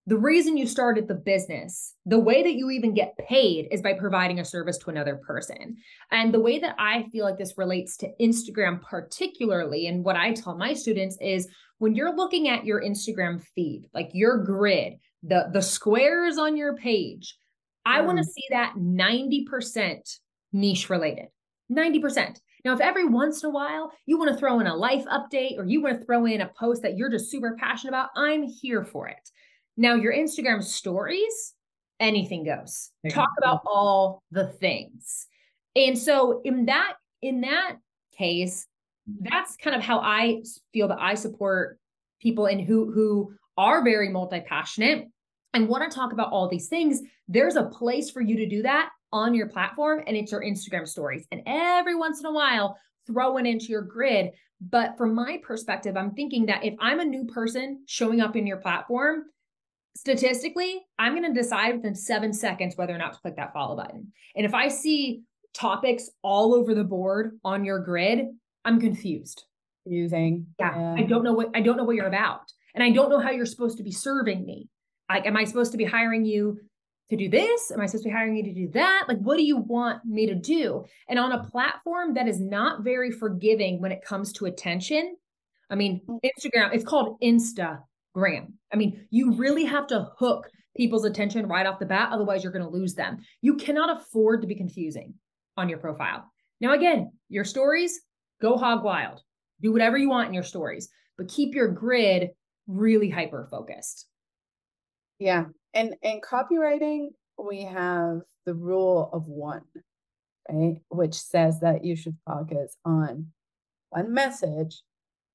the 0.07 0.17
reason 0.17 0.55
you 0.55 0.67
started 0.67 1.07
the 1.07 1.15
business, 1.15 1.95
the 2.05 2.19
way 2.19 2.43
that 2.43 2.53
you 2.53 2.69
even 2.69 2.93
get 2.93 3.17
paid 3.17 3.67
is 3.71 3.81
by 3.81 3.93
providing 3.93 4.39
a 4.39 4.45
service 4.45 4.77
to 4.77 4.91
another 4.91 5.15
person. 5.15 5.77
And 6.11 6.31
the 6.31 6.39
way 6.39 6.59
that 6.59 6.75
I 6.77 7.07
feel 7.11 7.25
like 7.25 7.39
this 7.39 7.57
relates 7.57 7.97
to 7.97 8.11
Instagram, 8.21 8.81
particularly, 8.81 9.87
and 9.87 10.03
what 10.03 10.15
I 10.15 10.33
tell 10.33 10.57
my 10.57 10.73
students 10.73 11.17
is 11.19 11.47
when 11.79 11.95
you're 11.95 12.15
looking 12.15 12.49
at 12.49 12.65
your 12.65 12.83
Instagram 12.83 13.43
feed, 13.55 13.89
like 13.93 14.09
your 14.13 14.43
grid, 14.43 14.93
the, 15.23 15.49
the 15.51 15.61
squares 15.61 16.37
on 16.37 16.55
your 16.55 16.75
page, 16.75 17.35
I 17.83 18.01
want 18.01 18.19
to 18.19 18.23
mm. 18.23 18.31
see 18.31 18.43
that 18.51 18.75
90% 18.77 20.19
niche 20.53 20.89
related. 20.89 21.27
90%. 21.71 22.39
Now, 22.63 22.73
if 22.73 22.81
every 22.81 23.05
once 23.05 23.43
in 23.43 23.49
a 23.49 23.53
while 23.53 23.91
you 24.05 24.17
want 24.17 24.31
to 24.31 24.37
throw 24.37 24.59
in 24.59 24.67
a 24.67 24.75
life 24.75 25.05
update 25.05 25.57
or 25.57 25.65
you 25.65 25.81
want 25.81 25.99
to 25.99 26.05
throw 26.05 26.25
in 26.25 26.41
a 26.41 26.51
post 26.59 26.81
that 26.83 26.95
you're 26.95 27.11
just 27.11 27.29
super 27.29 27.55
passionate 27.59 27.91
about, 27.91 28.09
I'm 28.15 28.43
here 28.43 28.83
for 28.83 29.07
it. 29.07 29.29
Now, 29.77 29.95
your 29.95 30.13
Instagram 30.13 30.63
stories, 30.63 31.53
anything 31.99 32.43
goes. 32.43 32.91
Talk 33.09 33.29
about 33.37 33.61
all 33.65 34.21
the 34.31 34.47
things. 34.47 35.27
And 35.75 35.97
so 35.97 36.41
in 36.45 36.65
that 36.65 36.93
in 37.21 37.41
that 37.41 37.77
case, 38.17 38.67
that's 39.07 39.55
kind 39.57 39.75
of 39.75 39.81
how 39.81 39.99
I 39.99 40.43
feel 40.73 40.87
that 40.87 41.01
I 41.01 41.15
support 41.15 41.79
people 42.21 42.45
and 42.45 42.61
who 42.61 42.91
who 42.91 43.33
are 43.57 43.83
very 43.83 44.09
multi-passionate 44.09 45.07
and 45.53 45.67
want 45.69 45.89
to 45.89 45.95
talk 45.95 46.13
about 46.13 46.31
all 46.31 46.47
these 46.47 46.67
things. 46.67 47.01
There's 47.27 47.55
a 47.55 47.63
place 47.63 48.09
for 48.09 48.21
you 48.21 48.35
to 48.37 48.45
do 48.45 48.61
that 48.63 48.89
on 49.11 49.33
your 49.33 49.47
platform 49.47 50.03
and 50.05 50.17
it's 50.17 50.31
your 50.31 50.41
Instagram 50.41 50.87
stories. 50.87 51.25
And 51.31 51.41
every 51.45 51.95
once 51.95 52.19
in 52.19 52.25
a 52.25 52.33
while, 52.33 52.77
throw 53.07 53.37
it 53.37 53.45
into 53.45 53.67
your 53.67 53.81
grid. 53.81 54.31
But 54.61 54.97
from 54.97 55.13
my 55.13 55.39
perspective, 55.43 55.95
I'm 55.95 56.11
thinking 56.11 56.45
that 56.47 56.63
if 56.63 56.75
I'm 56.79 56.99
a 56.99 57.05
new 57.05 57.25
person 57.25 57.83
showing 57.85 58.21
up 58.21 58.35
in 58.35 58.47
your 58.47 58.57
platform, 58.57 59.25
statistically, 59.95 60.81
I'm 60.99 61.13
going 61.13 61.33
to 61.33 61.39
decide 61.39 61.75
within 61.75 61.95
seven 61.95 62.33
seconds 62.33 62.75
whether 62.75 62.93
or 62.93 62.97
not 62.97 63.13
to 63.13 63.19
click 63.19 63.35
that 63.37 63.53
follow 63.53 63.75
button. 63.75 64.11
And 64.35 64.45
if 64.45 64.53
I 64.53 64.67
see 64.67 65.21
topics 65.53 66.09
all 66.21 66.53
over 66.53 66.75
the 66.75 66.83
board 66.83 67.39
on 67.43 67.65
your 67.65 67.79
grid, 67.79 68.27
I'm 68.63 68.79
confused. 68.79 69.45
Confusing. 69.83 70.47
Yeah. 70.59 70.77
yeah. 70.77 70.95
I 70.97 71.03
don't 71.03 71.23
know 71.23 71.33
what 71.33 71.49
I 71.55 71.61
don't 71.61 71.77
know 71.77 71.83
what 71.83 71.95
you're 71.95 72.07
about. 72.07 72.41
And 72.73 72.83
I 72.83 72.91
don't 72.91 73.09
know 73.09 73.19
how 73.19 73.31
you're 73.31 73.45
supposed 73.45 73.77
to 73.77 73.83
be 73.83 73.91
serving 73.91 74.45
me. 74.45 74.67
Like, 75.09 75.25
am 75.25 75.37
I 75.37 75.45
supposed 75.45 75.71
to 75.71 75.77
be 75.77 75.85
hiring 75.85 76.25
you 76.25 76.59
to 77.09 77.15
do 77.15 77.29
this? 77.29 77.71
Am 77.71 77.79
I 77.79 77.85
supposed 77.85 78.03
to 78.03 78.09
be 78.09 78.13
hiring 78.13 78.35
you 78.35 78.43
to 78.43 78.53
do 78.53 78.67
that? 78.69 79.05
Like, 79.07 79.19
what 79.19 79.37
do 79.37 79.43
you 79.43 79.57
want 79.57 80.03
me 80.03 80.25
to 80.25 80.35
do? 80.35 80.83
And 81.07 81.19
on 81.19 81.31
a 81.31 81.43
platform 81.43 82.15
that 82.15 82.27
is 82.27 82.41
not 82.41 82.83
very 82.83 83.11
forgiving 83.11 83.79
when 83.79 83.91
it 83.91 84.03
comes 84.03 84.33
to 84.33 84.45
attention, 84.45 85.15
I 85.69 85.75
mean, 85.75 86.01
mm. 86.07 86.19
Instagram, 86.25 86.73
it's 86.73 86.83
called 86.83 87.17
Instagram. 88.15 88.53
I 88.73 88.77
mean, 88.77 89.05
you 89.09 89.33
really 89.33 89.65
have 89.65 89.87
to 89.87 90.09
hook 90.17 90.49
people's 90.75 91.05
attention 91.05 91.47
right 91.47 91.65
off 91.65 91.79
the 91.79 91.85
bat. 91.85 92.09
Otherwise, 92.11 92.43
you're 92.43 92.51
going 92.51 92.65
to 92.65 92.69
lose 92.69 92.93
them. 92.93 93.19
You 93.41 93.55
cannot 93.55 94.01
afford 94.01 94.41
to 94.41 94.47
be 94.47 94.55
confusing 94.55 95.13
on 95.57 95.69
your 95.69 95.79
profile. 95.79 96.29
Now, 96.59 96.73
again, 96.73 97.11
your 97.29 97.45
stories, 97.45 98.01
go 98.41 98.57
hog 98.57 98.83
wild. 98.83 99.21
Do 99.61 99.71
whatever 99.71 99.97
you 99.97 100.09
want 100.09 100.27
in 100.27 100.33
your 100.33 100.43
stories, 100.43 100.89
but 101.17 101.29
keep 101.29 101.55
your 101.55 101.69
grid 101.69 102.31
really 102.67 103.09
hyper 103.09 103.47
focused. 103.49 104.07
Yeah. 105.19 105.45
And 105.73 105.95
in 106.01 106.19
copywriting, 106.21 107.07
we 107.41 107.63
have 107.63 108.19
the 108.45 108.53
rule 108.53 109.09
of 109.13 109.27
one, 109.27 109.61
right? 110.49 110.77
Which 110.89 111.15
says 111.15 111.61
that 111.61 111.85
you 111.85 111.95
should 111.95 112.17
focus 112.27 112.75
on 112.83 113.27
one 113.89 114.13
message, 114.13 114.81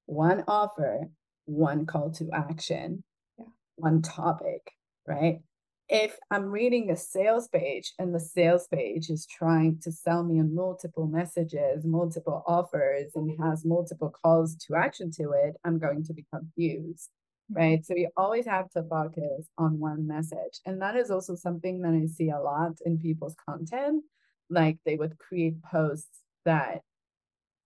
one 0.07 0.45
offer, 0.47 1.09
one 1.51 1.87
call 1.87 2.11
to 2.13 2.31
action, 2.33 3.03
yeah. 3.39 3.47
one 3.77 4.03
topic, 4.03 4.73
right? 5.07 5.41
If 5.89 6.17
I'm 6.31 6.51
reading 6.51 6.91
a 6.91 6.97
sales 6.97 7.49
page 7.49 7.93
and 7.99 8.15
the 8.15 8.21
sales 8.21 8.69
page 8.69 9.11
is 9.11 9.27
trying 9.27 9.81
to 9.83 9.91
sell 9.91 10.23
me 10.23 10.39
on 10.39 10.55
multiple 10.55 11.09
messages, 11.09 11.85
multiple 11.85 12.45
offers, 12.47 13.11
and 13.17 13.31
mm-hmm. 13.31 13.43
has 13.43 13.65
multiple 13.65 14.15
calls 14.23 14.55
to 14.67 14.77
action 14.77 15.11
to 15.13 15.33
it, 15.33 15.57
I'm 15.65 15.79
going 15.79 16.05
to 16.05 16.15
be 16.15 16.25
confused 16.33 17.11
mm-hmm. 17.51 17.61
right? 17.61 17.85
So 17.85 17.95
you 17.97 18.09
always 18.17 18.47
have 18.47 18.71
to 18.71 18.83
focus 18.83 19.49
on 19.59 19.79
one 19.79 20.07
message. 20.07 20.61
And 20.67 20.81
that 20.83 20.97
is 20.97 21.11
also 21.11 21.35
something 21.35 21.83
that 21.83 21.93
I 21.93 22.07
see 22.07 22.31
a 22.31 22.41
lot 22.41 22.73
in 22.85 22.99
people's 22.99 23.37
content. 23.49 24.05
Like 24.49 24.79
they 24.85 24.97
would 24.97 25.19
create 25.19 25.63
posts 25.63 26.21
that 26.45 26.81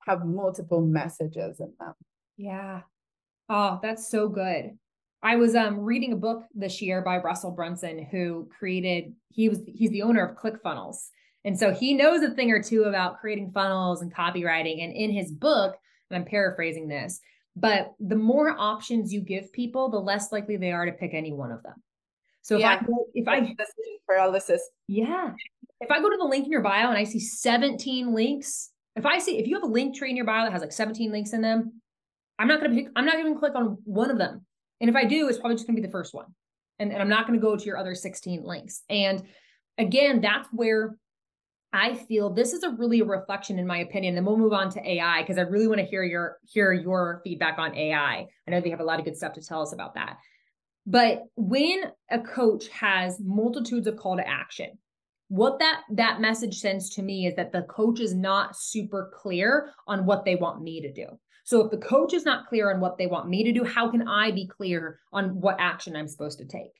have 0.06 0.26
multiple 0.26 0.80
messages 0.80 1.60
in 1.60 1.72
them. 1.78 1.94
Yeah. 2.36 2.82
Oh, 3.48 3.78
that's 3.82 4.10
so 4.10 4.28
good. 4.28 4.78
I 5.22 5.36
was 5.36 5.54
um 5.54 5.80
reading 5.80 6.12
a 6.12 6.16
book 6.16 6.44
this 6.54 6.82
year 6.82 7.02
by 7.02 7.18
Russell 7.18 7.50
Brunson 7.50 8.06
who 8.10 8.48
created 8.56 9.14
he 9.30 9.48
was 9.48 9.60
he's 9.66 9.90
the 9.90 10.02
owner 10.02 10.24
of 10.24 10.36
ClickFunnels. 10.36 10.96
And 11.46 11.58
so 11.58 11.72
he 11.72 11.94
knows 11.94 12.22
a 12.22 12.30
thing 12.30 12.50
or 12.50 12.62
two 12.62 12.84
about 12.84 13.20
creating 13.20 13.52
funnels 13.52 14.00
and 14.00 14.14
copywriting 14.14 14.82
and 14.82 14.92
in 14.92 15.10
his 15.10 15.30
book 15.30 15.76
and 16.10 16.18
I'm 16.18 16.24
paraphrasing 16.24 16.88
this, 16.88 17.20
but 17.56 17.92
the 18.00 18.16
more 18.16 18.54
options 18.58 19.12
you 19.12 19.20
give 19.20 19.52
people, 19.52 19.90
the 19.90 19.98
less 19.98 20.32
likely 20.32 20.56
they 20.56 20.72
are 20.72 20.86
to 20.86 20.92
pick 20.92 21.14
any 21.14 21.32
one 21.32 21.52
of 21.52 21.62
them. 21.62 21.74
So 22.42 22.58
yeah. 22.58 22.74
if 22.74 22.82
I 22.82 22.86
if 23.14 23.28
I 23.28 23.54
paralysis. 24.06 24.62
Yeah. 24.86 25.32
If 25.80 25.90
I 25.90 26.00
go 26.00 26.10
to 26.10 26.16
the 26.18 26.24
link 26.24 26.46
in 26.46 26.52
your 26.52 26.62
bio 26.62 26.88
and 26.88 26.98
I 26.98 27.04
see 27.04 27.20
17 27.20 28.14
links, 28.14 28.70
if 28.96 29.06
I 29.06 29.18
see 29.18 29.38
if 29.38 29.46
you 29.46 29.54
have 29.54 29.64
a 29.64 29.72
Linktree 29.72 30.10
in 30.10 30.16
your 30.16 30.24
bio 30.24 30.44
that 30.44 30.52
has 30.52 30.62
like 30.62 30.72
17 30.72 31.10
links 31.10 31.32
in 31.32 31.40
them, 31.40 31.80
I'm 32.38 32.48
not 32.48 32.60
gonna 32.60 32.74
pick, 32.74 32.88
I'm 32.96 33.04
not 33.04 33.16
gonna 33.16 33.38
click 33.38 33.54
on 33.54 33.78
one 33.84 34.10
of 34.10 34.18
them. 34.18 34.44
And 34.80 34.90
if 34.90 34.96
I 34.96 35.04
do, 35.04 35.28
it's 35.28 35.38
probably 35.38 35.56
just 35.56 35.66
gonna 35.66 35.80
be 35.80 35.86
the 35.86 35.92
first 35.92 36.14
one. 36.14 36.26
And, 36.78 36.92
and 36.92 37.00
I'm 37.00 37.08
not 37.08 37.26
gonna 37.26 37.38
go 37.38 37.56
to 37.56 37.64
your 37.64 37.78
other 37.78 37.94
16 37.94 38.42
links. 38.44 38.82
And 38.88 39.22
again, 39.78 40.20
that's 40.20 40.48
where 40.52 40.96
I 41.74 41.94
feel 41.94 42.30
this 42.30 42.52
is 42.52 42.62
a 42.62 42.70
really 42.70 43.00
a 43.00 43.04
reflection, 43.04 43.58
in 43.58 43.66
my 43.66 43.78
opinion. 43.78 44.14
Then 44.14 44.24
we'll 44.24 44.38
move 44.38 44.52
on 44.52 44.70
to 44.70 44.88
AI 44.88 45.22
because 45.22 45.38
I 45.38 45.42
really 45.42 45.66
want 45.66 45.80
to 45.80 45.86
hear 45.86 46.04
your 46.04 46.38
hear 46.44 46.72
your 46.72 47.20
feedback 47.24 47.58
on 47.58 47.74
AI. 47.74 48.26
I 48.46 48.50
know 48.50 48.60
they 48.60 48.70
have 48.70 48.78
a 48.78 48.84
lot 48.84 49.00
of 49.00 49.04
good 49.04 49.16
stuff 49.16 49.32
to 49.32 49.42
tell 49.42 49.60
us 49.60 49.72
about 49.72 49.94
that. 49.94 50.18
But 50.86 51.24
when 51.34 51.82
a 52.10 52.20
coach 52.20 52.68
has 52.68 53.18
multitudes 53.20 53.88
of 53.88 53.96
call 53.96 54.16
to 54.16 54.28
action, 54.28 54.78
what 55.28 55.58
that 55.58 55.80
that 55.94 56.20
message 56.20 56.58
sends 56.58 56.90
to 56.90 57.02
me 57.02 57.26
is 57.26 57.34
that 57.34 57.50
the 57.50 57.62
coach 57.62 57.98
is 57.98 58.14
not 58.14 58.56
super 58.56 59.10
clear 59.12 59.70
on 59.88 60.06
what 60.06 60.24
they 60.24 60.36
want 60.36 60.62
me 60.62 60.80
to 60.82 60.92
do. 60.92 61.06
So 61.44 61.64
if 61.64 61.70
the 61.70 61.78
coach 61.78 62.14
is 62.14 62.24
not 62.24 62.46
clear 62.46 62.72
on 62.72 62.80
what 62.80 62.98
they 62.98 63.06
want 63.06 63.28
me 63.28 63.44
to 63.44 63.52
do, 63.52 63.64
how 63.64 63.90
can 63.90 64.08
I 64.08 64.30
be 64.30 64.46
clear 64.46 64.98
on 65.12 65.40
what 65.40 65.56
action 65.60 65.94
I'm 65.94 66.08
supposed 66.08 66.38
to 66.38 66.46
take? 66.46 66.72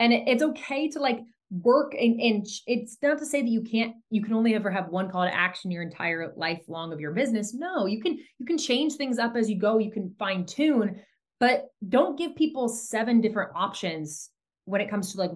And 0.00 0.12
it's 0.12 0.42
okay 0.42 0.88
to 0.88 0.98
like 0.98 1.20
work 1.60 1.92
and, 1.92 2.18
and 2.18 2.46
it's 2.66 2.96
not 3.02 3.18
to 3.18 3.26
say 3.26 3.42
that 3.42 3.48
you 3.48 3.60
can't 3.60 3.94
you 4.08 4.22
can 4.22 4.32
only 4.32 4.54
ever 4.54 4.70
have 4.70 4.88
one 4.88 5.10
call 5.10 5.24
to 5.24 5.34
action 5.34 5.70
your 5.70 5.82
entire 5.82 6.32
life 6.34 6.62
long 6.66 6.92
of 6.92 7.00
your 7.00 7.12
business. 7.12 7.52
No 7.52 7.84
you 7.84 8.00
can 8.00 8.18
you 8.38 8.46
can 8.46 8.56
change 8.56 8.94
things 8.94 9.18
up 9.18 9.36
as 9.36 9.50
you 9.50 9.58
go. 9.58 9.78
You 9.78 9.92
can 9.92 10.14
fine 10.18 10.46
tune 10.46 11.00
but 11.38 11.66
don't 11.88 12.16
give 12.16 12.36
people 12.36 12.68
seven 12.68 13.20
different 13.20 13.50
options 13.54 14.30
when 14.64 14.80
it 14.80 14.88
comes 14.88 15.12
to 15.12 15.18
like 15.18 15.32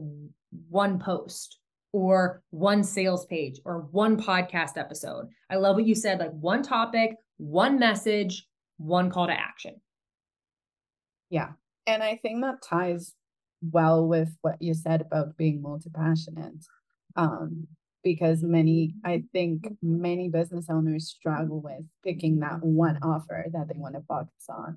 one 0.70 0.98
post 0.98 1.58
or 1.92 2.42
one 2.50 2.82
sales 2.82 3.26
page 3.26 3.60
or 3.64 3.88
one 3.90 4.16
podcast 4.16 4.78
episode. 4.78 5.26
I 5.50 5.56
love 5.56 5.76
what 5.76 5.86
you 5.86 5.94
said 5.94 6.18
like 6.18 6.30
one 6.30 6.62
topic 6.62 7.16
one 7.36 7.78
message 7.78 8.46
one 8.78 9.10
call 9.10 9.26
to 9.26 9.32
action. 9.32 9.80
Yeah. 11.30 11.50
And 11.86 12.02
i 12.02 12.16
think 12.16 12.42
that 12.42 12.62
ties 12.62 13.14
well 13.62 14.06
with 14.06 14.36
what 14.42 14.60
you 14.60 14.74
said 14.74 15.00
about 15.00 15.36
being 15.36 15.62
multi-passionate 15.62 16.64
um, 17.16 17.66
because 18.02 18.42
many 18.42 18.94
i 19.04 19.22
think 19.32 19.66
many 19.82 20.28
business 20.28 20.66
owners 20.68 21.08
struggle 21.08 21.60
with 21.60 21.84
picking 22.04 22.40
that 22.40 22.62
one 22.62 22.98
offer 23.02 23.46
that 23.52 23.68
they 23.68 23.78
want 23.78 23.94
to 23.94 24.02
focus 24.08 24.46
on 24.48 24.76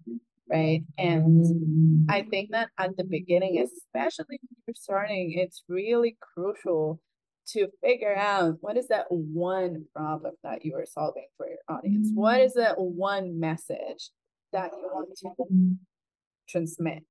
right? 0.52 0.84
And 0.98 2.10
i 2.10 2.24
think 2.24 2.52
that 2.52 2.70
at 2.78 2.98
the 2.98 3.04
beginning 3.04 3.60
especially 3.60 4.40
when 4.42 4.58
you're 4.68 4.76
starting 4.76 5.34
it's 5.38 5.64
really 5.68 6.18
crucial 6.22 7.00
to 7.54 7.68
figure 7.84 8.16
out 8.16 8.58
what 8.62 8.78
is 8.78 8.88
that 8.88 9.06
one 9.10 9.86
problem 9.96 10.34
that 10.44 10.66
you 10.66 10.76
are 10.76 10.86
solving 10.86 11.28
for 11.38 11.48
your 11.48 11.60
audience? 11.68 12.10
What 12.14 12.40
mm. 12.40 12.46
is 12.46 12.54
that 12.54 12.76
one 12.78 13.40
message 13.40 14.12
that 14.52 14.72
you 14.74 14.90
want 14.92 15.10
to 15.18 15.76
transmit? 16.48 17.04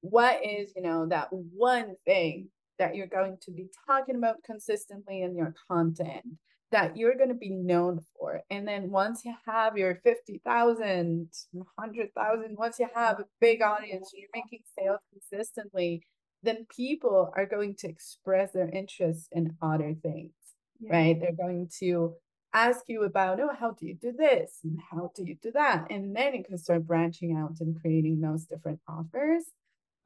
What 0.00 0.44
is 0.44 0.72
you 0.76 0.82
know 0.82 1.06
that 1.08 1.28
one 1.30 1.94
thing 2.04 2.48
that 2.78 2.94
you're 2.94 3.06
going 3.06 3.38
to 3.42 3.50
be 3.50 3.68
talking 3.86 4.16
about 4.16 4.42
consistently 4.44 5.22
in 5.22 5.36
your 5.36 5.54
content 5.70 6.24
that 6.72 6.96
you're 6.96 7.16
going 7.16 7.28
to 7.28 7.34
be 7.34 7.50
known 7.50 8.00
for? 8.18 8.40
And 8.50 8.66
then 8.66 8.90
once 8.90 9.24
you 9.24 9.34
have 9.46 9.76
your 9.76 10.00
50,000 10.04 11.28
100,000 11.52 12.56
once 12.56 12.78
you 12.78 12.88
have 12.94 13.20
a 13.20 13.26
big 13.40 13.62
audience 13.62 14.12
you're 14.14 14.28
making 14.34 14.60
sales 14.78 15.00
consistently 15.12 16.02
then 16.42 16.66
people 16.74 17.32
are 17.36 17.46
going 17.46 17.74
to 17.74 17.88
express 17.88 18.52
their 18.52 18.68
interest 18.68 19.28
in 19.32 19.56
other 19.62 19.94
things 20.02 20.32
yeah. 20.80 20.92
right 20.92 21.20
they're 21.20 21.32
going 21.32 21.68
to 21.78 22.14
ask 22.52 22.82
you 22.88 23.02
about 23.02 23.40
oh 23.40 23.50
how 23.58 23.70
do 23.72 23.86
you 23.86 23.94
do 23.94 24.12
this 24.12 24.60
and 24.64 24.78
how 24.90 25.10
do 25.14 25.24
you 25.24 25.36
do 25.42 25.50
that 25.52 25.86
and 25.90 26.14
then 26.16 26.34
you 26.34 26.44
can 26.44 26.56
start 26.56 26.86
branching 26.86 27.36
out 27.36 27.56
and 27.60 27.80
creating 27.80 28.20
those 28.20 28.44
different 28.44 28.80
offers 28.88 29.44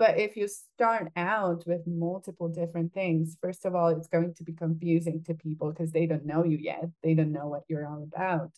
but 0.00 0.18
if 0.18 0.34
you 0.34 0.48
start 0.48 1.12
out 1.14 1.62
with 1.66 1.86
multiple 1.86 2.48
different 2.48 2.94
things, 2.94 3.36
first 3.42 3.66
of 3.66 3.74
all, 3.74 3.88
it's 3.88 4.08
going 4.08 4.32
to 4.32 4.42
be 4.42 4.54
confusing 4.54 5.22
to 5.24 5.34
people 5.34 5.70
because 5.70 5.92
they 5.92 6.06
don't 6.06 6.24
know 6.24 6.42
you 6.42 6.56
yet. 6.56 6.86
They 7.02 7.12
don't 7.12 7.32
know 7.32 7.48
what 7.48 7.64
you're 7.68 7.86
all 7.86 8.08
about. 8.10 8.50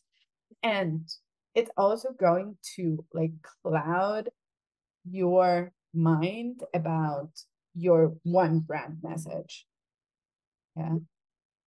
And 0.62 1.08
it's 1.56 1.70
also 1.76 2.11
going 2.12 2.58
to 2.76 3.04
like 3.12 3.32
cloud 3.61 4.30
your 5.11 5.72
mind 5.92 6.62
about 6.72 7.30
your 7.74 8.14
one 8.22 8.61
brand 8.61 8.98
message. 9.02 9.66
Yeah. 10.76 10.96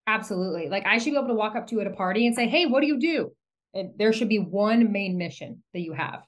Absolutely. 0.07 0.69
Like 0.69 0.85
I 0.85 0.97
should 0.97 1.11
be 1.11 1.17
able 1.17 1.29
to 1.29 1.33
walk 1.33 1.55
up 1.55 1.67
to 1.67 1.75
you 1.75 1.81
at 1.81 1.87
a 1.87 1.91
party 1.91 2.27
and 2.27 2.35
say, 2.35 2.47
Hey, 2.47 2.65
what 2.65 2.81
do 2.81 2.87
you 2.87 2.99
do? 2.99 3.31
And 3.73 3.91
there 3.97 4.13
should 4.13 4.29
be 4.29 4.39
one 4.39 4.91
main 4.91 5.17
mission 5.17 5.63
that 5.73 5.81
you 5.81 5.93
have. 5.93 6.23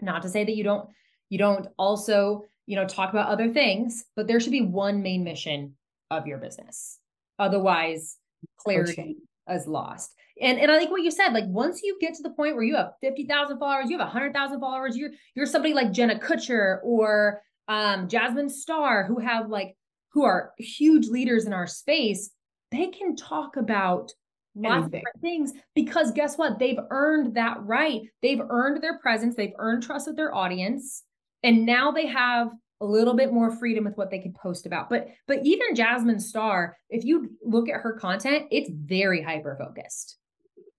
Not 0.00 0.22
to 0.22 0.28
say 0.28 0.44
that 0.44 0.56
you 0.56 0.64
don't 0.64 0.88
you 1.28 1.38
don't 1.38 1.68
also, 1.78 2.44
you 2.66 2.76
know, 2.76 2.86
talk 2.86 3.10
about 3.10 3.28
other 3.28 3.52
things, 3.52 4.04
but 4.16 4.26
there 4.26 4.40
should 4.40 4.52
be 4.52 4.62
one 4.62 5.02
main 5.02 5.22
mission 5.24 5.74
of 6.10 6.26
your 6.26 6.38
business. 6.38 6.98
Otherwise, 7.38 8.16
clarity 8.58 9.16
is 9.48 9.66
lost. 9.66 10.14
and 10.40 10.58
and 10.58 10.70
I 10.70 10.78
like 10.78 10.90
what 10.90 11.02
you 11.02 11.10
said. 11.10 11.32
Like 11.32 11.44
once 11.46 11.82
you 11.82 11.96
get 12.00 12.14
to 12.14 12.22
the 12.22 12.30
point 12.30 12.56
where 12.56 12.64
you 12.64 12.76
have 12.76 12.92
fifty 13.00 13.26
thousand 13.26 13.58
followers, 13.58 13.88
you 13.88 13.98
have 13.98 14.08
hundred 14.08 14.34
thousand 14.34 14.60
followers, 14.60 14.96
you're 14.96 15.10
you're 15.34 15.46
somebody 15.46 15.74
like 15.74 15.92
Jenna 15.92 16.18
Kutcher 16.18 16.78
or 16.82 17.42
um, 17.70 18.08
Jasmine 18.08 18.50
Star 18.50 19.04
who 19.06 19.20
have 19.20 19.48
like 19.48 19.76
who 20.12 20.24
are 20.24 20.52
huge 20.58 21.06
leaders 21.06 21.46
in 21.46 21.52
our 21.52 21.68
space. 21.68 22.30
They 22.72 22.88
can 22.88 23.14
talk 23.14 23.56
about 23.56 24.10
lots 24.56 24.86
of 24.86 24.92
different 24.92 25.20
things 25.20 25.52
because 25.76 26.10
guess 26.10 26.36
what? 26.36 26.58
They've 26.58 26.80
earned 26.90 27.36
that 27.36 27.62
right. 27.62 28.02
They've 28.22 28.40
earned 28.50 28.82
their 28.82 28.98
presence. 28.98 29.36
They've 29.36 29.54
earned 29.58 29.84
trust 29.84 30.08
with 30.08 30.16
their 30.16 30.34
audience, 30.34 31.04
and 31.44 31.64
now 31.64 31.92
they 31.92 32.06
have 32.06 32.48
a 32.80 32.86
little 32.86 33.14
bit 33.14 33.32
more 33.32 33.56
freedom 33.56 33.84
with 33.84 33.96
what 33.96 34.10
they 34.10 34.18
can 34.18 34.32
post 34.32 34.66
about. 34.66 34.90
But 34.90 35.06
but 35.28 35.38
even 35.44 35.76
Jasmine 35.76 36.20
Star, 36.20 36.76
if 36.88 37.04
you 37.04 37.30
look 37.44 37.68
at 37.68 37.80
her 37.80 37.92
content, 37.92 38.46
it's 38.50 38.68
very 38.68 39.22
hyper 39.22 39.56
focused. 39.56 40.16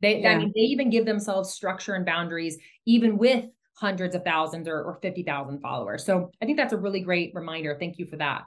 They 0.01 0.19
yeah. 0.19 0.33
I 0.33 0.37
mean 0.39 0.51
they 0.53 0.61
even 0.61 0.89
give 0.89 1.05
themselves 1.05 1.53
structure 1.53 1.93
and 1.93 2.05
boundaries 2.05 2.57
even 2.85 3.17
with 3.17 3.45
hundreds 3.81 4.13
of 4.15 4.23
thousands 4.23 4.67
or, 4.67 4.83
or 4.83 4.99
50,000 5.01 5.59
followers. 5.59 6.05
So 6.05 6.29
I 6.39 6.45
think 6.45 6.57
that's 6.57 6.71
a 6.71 6.77
really 6.77 6.99
great 6.99 7.33
reminder. 7.33 7.75
Thank 7.79 7.97
you 7.97 8.05
for 8.05 8.15
that. 8.17 8.43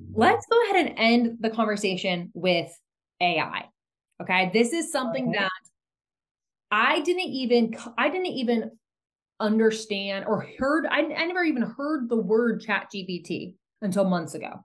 Mm-hmm. 0.00 0.20
Let's 0.20 0.46
go 0.46 0.62
ahead 0.64 0.86
and 0.86 0.98
end 0.98 1.38
the 1.40 1.50
conversation 1.50 2.30
with 2.32 2.70
AI. 3.20 3.64
Okay? 4.22 4.50
This 4.52 4.72
is 4.72 4.92
something 4.92 5.32
that 5.32 5.50
I 6.70 7.00
didn't 7.00 7.22
even 7.22 7.76
I 7.98 8.08
didn't 8.08 8.26
even 8.26 8.70
understand 9.40 10.26
or 10.26 10.46
heard 10.58 10.86
I, 10.86 10.98
I 10.98 11.26
never 11.26 11.44
even 11.44 11.62
heard 11.62 12.08
the 12.08 12.16
word 12.16 12.60
chat 12.60 12.88
gpt 12.92 13.54
until 13.82 14.04
months 14.04 14.34
ago 14.34 14.64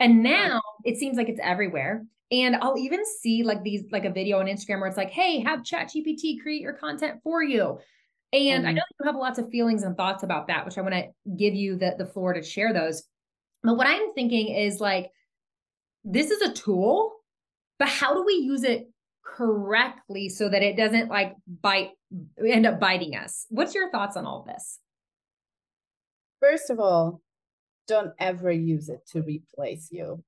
and 0.00 0.22
now 0.22 0.62
it 0.84 0.96
seems 0.96 1.18
like 1.18 1.28
it's 1.28 1.40
everywhere 1.42 2.02
and 2.30 2.56
i'll 2.56 2.78
even 2.78 3.04
see 3.20 3.42
like 3.42 3.62
these 3.62 3.84
like 3.92 4.06
a 4.06 4.10
video 4.10 4.40
on 4.40 4.46
instagram 4.46 4.80
where 4.80 4.88
it's 4.88 4.96
like 4.96 5.10
hey 5.10 5.40
have 5.40 5.64
chat 5.64 5.90
gpt 5.94 6.40
create 6.40 6.62
your 6.62 6.72
content 6.72 7.20
for 7.22 7.42
you 7.42 7.78
and 8.32 8.64
mm-hmm. 8.64 8.66
i 8.66 8.72
know 8.72 8.82
you 9.00 9.06
have 9.06 9.16
lots 9.16 9.38
of 9.38 9.50
feelings 9.50 9.82
and 9.82 9.96
thoughts 9.96 10.22
about 10.22 10.46
that 10.48 10.64
which 10.64 10.78
i 10.78 10.80
want 10.80 10.94
to 10.94 11.06
give 11.36 11.54
you 11.54 11.76
the, 11.76 11.94
the 11.98 12.06
floor 12.06 12.32
to 12.32 12.42
share 12.42 12.72
those. 12.72 13.04
But 13.62 13.76
what 13.76 13.86
i'm 13.86 14.12
thinking 14.14 14.54
is 14.54 14.80
like 14.80 15.10
this 16.04 16.30
is 16.30 16.40
a 16.42 16.52
tool 16.52 17.16
but 17.78 17.88
how 17.88 18.14
do 18.14 18.24
we 18.24 18.34
use 18.34 18.64
it 18.64 18.88
correctly 19.24 20.28
so 20.28 20.48
that 20.48 20.62
it 20.62 20.76
doesn't 20.76 21.10
like 21.10 21.34
bite 21.60 21.90
end 22.44 22.64
up 22.64 22.80
biting 22.80 23.16
us? 23.16 23.46
What's 23.50 23.74
your 23.74 23.90
thoughts 23.90 24.16
on 24.16 24.24
all 24.24 24.44
this? 24.46 24.78
First 26.40 26.70
of 26.70 26.80
all 26.80 27.20
don't 27.86 28.12
ever 28.18 28.50
use 28.50 28.88
it 28.88 29.06
to 29.12 29.22
replace 29.22 29.88
you 29.92 30.22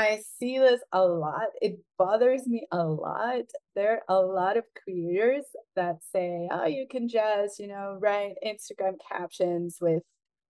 i 0.00 0.20
see 0.38 0.58
this 0.58 0.80
a 0.92 1.04
lot 1.04 1.48
it 1.60 1.78
bothers 1.98 2.46
me 2.46 2.66
a 2.72 2.84
lot 2.84 3.44
there 3.74 4.02
are 4.08 4.16
a 4.16 4.20
lot 4.20 4.56
of 4.56 4.64
creators 4.82 5.44
that 5.76 5.96
say 6.12 6.48
oh 6.50 6.66
you 6.66 6.86
can 6.90 7.08
just 7.08 7.58
you 7.58 7.68
know 7.68 7.98
write 8.00 8.34
instagram 8.46 8.94
captions 9.10 9.78
with 9.80 10.02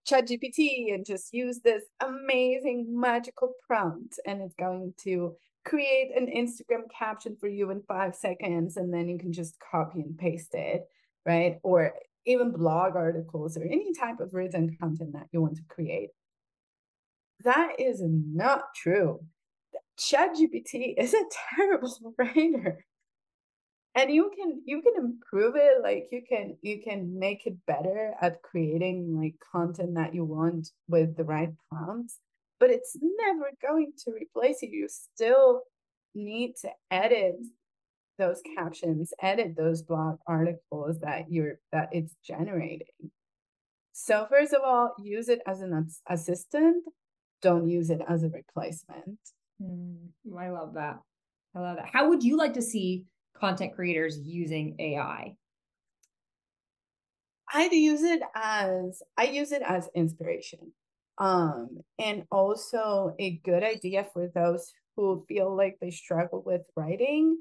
ChatGPT 0.08 0.94
and 0.94 1.04
just 1.04 1.32
use 1.32 1.60
this 1.60 1.82
amazing 2.00 2.86
magical 2.88 3.52
prompt 3.66 4.18
and 4.26 4.40
it's 4.40 4.54
going 4.54 4.94
to 5.04 5.36
create 5.64 6.10
an 6.16 6.26
Instagram 6.26 6.84
caption 6.96 7.36
for 7.38 7.48
you 7.48 7.70
in 7.70 7.82
five 7.82 8.14
seconds 8.14 8.76
and 8.76 8.92
then 8.92 9.08
you 9.08 9.18
can 9.18 9.32
just 9.32 9.56
copy 9.60 10.00
and 10.00 10.18
paste 10.18 10.54
it, 10.54 10.86
right? 11.26 11.58
Or 11.62 11.92
even 12.26 12.50
blog 12.52 12.96
articles 12.96 13.56
or 13.56 13.62
any 13.62 13.92
type 13.92 14.20
of 14.20 14.32
written 14.32 14.76
content 14.80 15.12
that 15.12 15.26
you 15.32 15.40
want 15.40 15.56
to 15.56 15.62
create. 15.68 16.10
That 17.44 17.76
is 17.78 18.02
not 18.02 18.74
true. 18.74 19.20
ChatGPT 20.00 20.94
is 20.96 21.14
a 21.14 21.24
terrible 21.56 22.14
writer. 22.18 22.84
And 23.94 24.10
you 24.10 24.30
can 24.36 24.62
you 24.64 24.82
can 24.82 24.94
improve 24.96 25.56
it 25.56 25.82
like 25.82 26.08
you 26.12 26.22
can 26.26 26.56
you 26.62 26.80
can 26.82 27.18
make 27.18 27.44
it 27.46 27.56
better 27.66 28.14
at 28.20 28.40
creating 28.42 29.18
like 29.20 29.34
content 29.52 29.94
that 29.96 30.14
you 30.14 30.24
want 30.24 30.68
with 30.88 31.16
the 31.16 31.24
right 31.24 31.50
prompts 31.68 32.18
but 32.60 32.70
it's 32.70 32.96
never 33.00 33.50
going 33.60 33.92
to 34.04 34.12
replace 34.12 34.62
you. 34.62 34.68
You 34.70 34.88
still 34.88 35.62
need 36.14 36.54
to 36.60 36.68
edit 36.90 37.36
those 38.18 38.42
captions, 38.54 39.14
edit 39.20 39.56
those 39.56 39.82
blog 39.82 40.18
articles 40.26 41.00
that 41.00 41.32
you're 41.32 41.58
that 41.72 41.88
it's 41.90 42.14
generating. 42.22 43.10
So 43.92 44.26
first 44.30 44.52
of 44.52 44.60
all, 44.62 44.94
use 45.02 45.28
it 45.28 45.40
as 45.46 45.62
an 45.62 45.88
assistant. 46.08 46.84
Don't 47.42 47.68
use 47.68 47.88
it 47.88 48.02
as 48.06 48.22
a 48.22 48.28
replacement. 48.28 49.18
Mm, 49.60 50.08
I 50.38 50.50
love 50.50 50.74
that. 50.74 51.00
I 51.54 51.60
love 51.60 51.76
that. 51.76 51.90
How 51.92 52.08
would 52.08 52.22
you 52.22 52.36
like 52.36 52.54
to 52.54 52.62
see 52.62 53.04
content 53.36 53.74
creators 53.74 54.18
using 54.18 54.76
AI? 54.78 55.34
I'd 57.52 57.72
use 57.72 58.02
it 58.02 58.22
as 58.34 59.02
I 59.16 59.24
use 59.24 59.52
it 59.52 59.62
as 59.62 59.88
inspiration. 59.94 60.72
Um, 61.18 61.80
and 61.98 62.24
also 62.30 63.14
a 63.18 63.38
good 63.44 63.62
idea 63.62 64.06
for 64.12 64.28
those 64.34 64.72
who 64.96 65.24
feel 65.28 65.54
like 65.54 65.78
they 65.80 65.90
struggle 65.90 66.42
with 66.44 66.62
writing 66.76 67.36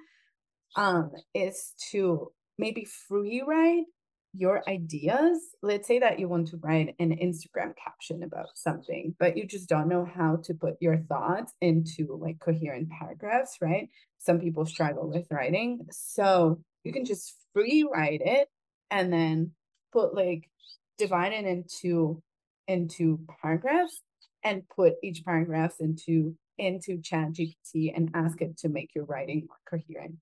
um, 0.75 1.12
is 1.34 1.73
to 1.91 2.32
maybe 2.58 2.86
free 2.86 3.41
write 3.45 3.86
your 4.33 4.61
ideas. 4.69 5.39
Let's 5.61 5.87
say 5.87 5.99
that 5.99 6.19
you 6.19 6.27
want 6.27 6.49
to 6.49 6.57
write 6.57 6.95
an 6.99 7.17
Instagram 7.17 7.73
caption 7.83 8.23
about 8.23 8.49
something, 8.55 9.15
but 9.19 9.35
you 9.35 9.47
just 9.47 9.67
don't 9.67 9.87
know 9.87 10.05
how 10.05 10.37
to 10.43 10.53
put 10.53 10.75
your 10.79 10.97
thoughts 10.97 11.53
into 11.61 12.17
like 12.21 12.39
coherent 12.39 12.89
paragraphs, 12.89 13.57
right? 13.61 13.89
Some 14.19 14.39
people 14.39 14.65
struggle 14.65 15.09
with 15.09 15.27
writing. 15.31 15.87
So 15.91 16.61
you 16.83 16.93
can 16.93 17.05
just 17.05 17.35
free 17.53 17.87
write 17.91 18.21
it 18.23 18.49
and 18.91 19.11
then 19.11 19.51
put 19.91 20.13
like 20.13 20.49
divide 20.97 21.33
it 21.33 21.45
into 21.45 22.21
into 22.67 23.19
paragraphs 23.41 24.01
and 24.43 24.63
put 24.69 24.93
each 25.03 25.23
paragraph 25.25 25.75
into 25.79 26.35
into 26.57 27.01
chat 27.01 27.29
gpt 27.29 27.91
and 27.95 28.11
ask 28.13 28.41
it 28.41 28.57
to 28.57 28.69
make 28.69 28.91
your 28.93 29.05
writing 29.05 29.47
more 29.47 29.79
coherent 29.79 30.19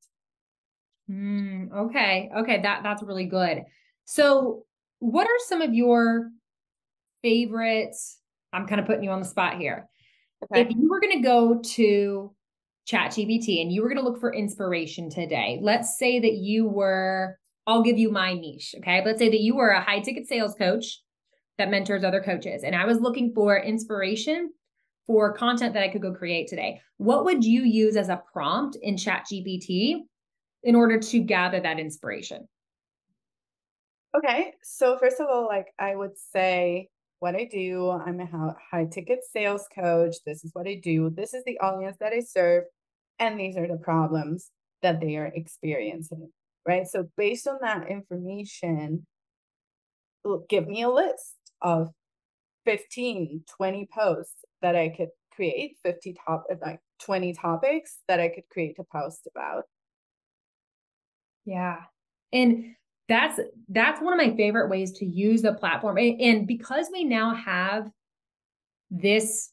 mm, 1.09 1.71
okay 1.73 2.29
okay 2.37 2.61
that 2.61 2.83
that's 2.83 3.03
really 3.03 3.25
good 3.25 3.63
so 4.07 4.63
what 4.99 5.27
are 5.27 5.39
some 5.47 5.61
of 5.61 5.73
your 5.73 6.29
favorites 7.21 8.19
i'm 8.53 8.67
kind 8.67 8.81
of 8.81 8.87
putting 8.87 9.03
you 9.03 9.11
on 9.11 9.19
the 9.19 9.25
spot 9.25 9.57
here 9.57 9.87
okay. 10.43 10.61
if 10.61 10.69
you 10.71 10.89
were 10.89 10.99
going 10.99 11.17
to 11.17 11.23
go 11.23 11.59
to 11.61 12.33
chat 12.85 13.11
gpt 13.11 13.61
and 13.61 13.71
you 13.71 13.81
were 13.81 13.89
going 13.89 14.01
to 14.01 14.03
look 14.03 14.19
for 14.19 14.33
inspiration 14.33 15.09
today 15.09 15.59
let's 15.61 15.97
say 15.99 16.19
that 16.19 16.33
you 16.33 16.67
were 16.67 17.37
i'll 17.67 17.83
give 17.83 17.97
you 17.97 18.11
my 18.11 18.33
niche 18.33 18.73
okay 18.77 19.03
let's 19.05 19.19
say 19.19 19.29
that 19.29 19.41
you 19.41 19.55
were 19.55 19.69
a 19.69 19.81
high 19.81 19.99
ticket 19.99 20.27
sales 20.27 20.55
coach 20.55 21.01
that 21.57 21.69
mentors 21.69 22.03
other 22.03 22.21
coaches. 22.21 22.63
And 22.63 22.75
I 22.75 22.85
was 22.85 22.99
looking 22.99 23.33
for 23.33 23.57
inspiration 23.57 24.51
for 25.05 25.33
content 25.33 25.73
that 25.73 25.83
I 25.83 25.87
could 25.87 26.01
go 26.01 26.13
create 26.13 26.47
today. 26.47 26.81
What 26.97 27.25
would 27.25 27.43
you 27.43 27.63
use 27.63 27.95
as 27.95 28.09
a 28.09 28.21
prompt 28.31 28.77
in 28.81 28.95
ChatGPT 28.95 30.01
in 30.63 30.75
order 30.75 30.99
to 30.99 31.19
gather 31.19 31.59
that 31.59 31.79
inspiration? 31.79 32.47
Okay. 34.17 34.53
So, 34.63 34.97
first 34.97 35.19
of 35.19 35.27
all, 35.29 35.45
like 35.45 35.67
I 35.79 35.95
would 35.95 36.17
say, 36.17 36.89
what 37.19 37.35
I 37.35 37.45
do, 37.45 37.89
I'm 37.91 38.19
a 38.19 38.55
high 38.71 38.85
ticket 38.85 39.19
sales 39.31 39.67
coach. 39.73 40.15
This 40.25 40.43
is 40.43 40.51
what 40.53 40.67
I 40.67 40.79
do. 40.81 41.09
This 41.09 41.33
is 41.33 41.43
the 41.45 41.59
audience 41.59 41.97
that 41.99 42.13
I 42.13 42.21
serve. 42.21 42.63
And 43.19 43.39
these 43.39 43.57
are 43.57 43.67
the 43.67 43.77
problems 43.77 44.51
that 44.81 44.99
they 45.01 45.17
are 45.17 45.31
experiencing. 45.33 46.31
Right. 46.65 46.87
So, 46.87 47.09
based 47.15 47.47
on 47.47 47.59
that 47.61 47.89
information, 47.89 49.05
give 50.49 50.67
me 50.67 50.81
a 50.81 50.89
list 50.89 51.35
of 51.61 51.89
15, 52.65 53.43
20 53.55 53.87
posts 53.93 54.45
that 54.61 54.75
I 54.75 54.89
could 54.89 55.09
create, 55.31 55.77
50 55.83 56.15
top 56.25 56.45
like 56.61 56.79
20 57.01 57.33
topics 57.33 57.99
that 58.07 58.19
I 58.19 58.29
could 58.29 58.43
create 58.51 58.77
a 58.79 58.83
post 58.83 59.27
about. 59.33 59.63
Yeah. 61.45 61.77
And 62.33 62.75
that's 63.07 63.39
that's 63.69 64.01
one 64.01 64.13
of 64.13 64.17
my 64.17 64.35
favorite 64.35 64.69
ways 64.69 64.91
to 64.93 65.05
use 65.05 65.41
the 65.41 65.53
platform. 65.53 65.97
And, 65.97 66.47
because 66.47 66.89
we 66.91 67.03
now 67.03 67.35
have 67.35 67.89
this 68.91 69.51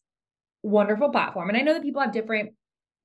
wonderful 0.63 1.11
platform, 1.11 1.49
and 1.49 1.59
I 1.59 1.63
know 1.63 1.75
that 1.75 1.83
people 1.83 2.03
have 2.03 2.13
different 2.13 2.53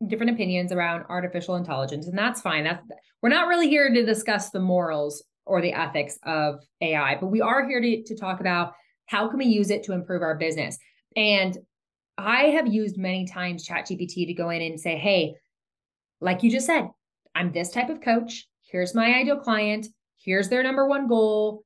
different 0.07 0.31
opinions 0.31 0.71
around 0.71 1.05
artificial 1.09 1.55
intelligence, 1.55 2.07
and 2.07 2.17
that's 2.17 2.41
fine. 2.41 2.63
That's 2.63 2.83
we're 3.21 3.29
not 3.29 3.47
really 3.47 3.69
here 3.69 3.93
to 3.93 4.05
discuss 4.05 4.49
the 4.49 4.59
morals 4.59 5.23
or 5.45 5.61
the 5.61 5.73
ethics 5.73 6.17
of 6.23 6.59
AI, 6.81 7.17
but 7.19 7.27
we 7.27 7.41
are 7.41 7.67
here 7.67 7.81
to, 7.81 8.03
to 8.03 8.15
talk 8.15 8.39
about 8.39 8.73
how 9.07 9.27
can 9.27 9.39
we 9.39 9.45
use 9.45 9.71
it 9.71 9.83
to 9.83 9.93
improve 9.93 10.21
our 10.21 10.35
business? 10.35 10.77
And 11.15 11.57
I 12.17 12.43
have 12.49 12.67
used 12.67 12.97
many 12.97 13.25
times 13.25 13.67
ChatGPT 13.67 14.27
to 14.27 14.33
go 14.33 14.49
in 14.49 14.61
and 14.61 14.79
say, 14.79 14.97
hey, 14.97 15.35
like 16.21 16.43
you 16.43 16.51
just 16.51 16.67
said, 16.67 16.87
I'm 17.33 17.51
this 17.51 17.71
type 17.71 17.89
of 17.89 18.01
coach. 18.01 18.47
Here's 18.61 18.93
my 18.93 19.15
ideal 19.15 19.39
client. 19.39 19.87
Here's 20.23 20.49
their 20.49 20.63
number 20.63 20.87
one 20.87 21.07
goal. 21.07 21.63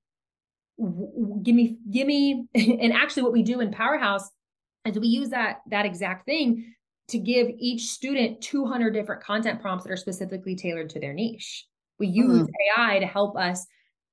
Give 0.78 1.56
me, 1.56 1.78
give 1.90 2.08
me, 2.08 2.46
and 2.56 2.94
actually, 2.94 3.24
what 3.24 3.34
we 3.34 3.44
do 3.44 3.60
in 3.60 3.72
Powerhouse 3.72 4.30
is 4.86 5.00
we 5.00 5.08
use 5.08 5.30
that 5.30 5.62
that 5.70 5.86
exact 5.86 6.26
thing 6.26 6.74
to 7.10 7.20
give 7.20 7.48
each 7.58 7.90
student 7.90 8.42
200 8.42 8.92
different 8.92 9.24
content 9.24 9.62
prompts 9.62 9.84
that 9.84 9.92
are 9.92 9.98
specifically 9.98 10.56
tailored 10.56 10.90
to 10.92 11.00
their 11.00 11.14
niche. 11.14 11.66
We 12.00 12.08
use 12.08 12.44
mm-hmm. 12.44 12.82
AI 12.82 13.00
to 13.00 13.06
help 13.06 13.38
us 13.38 13.66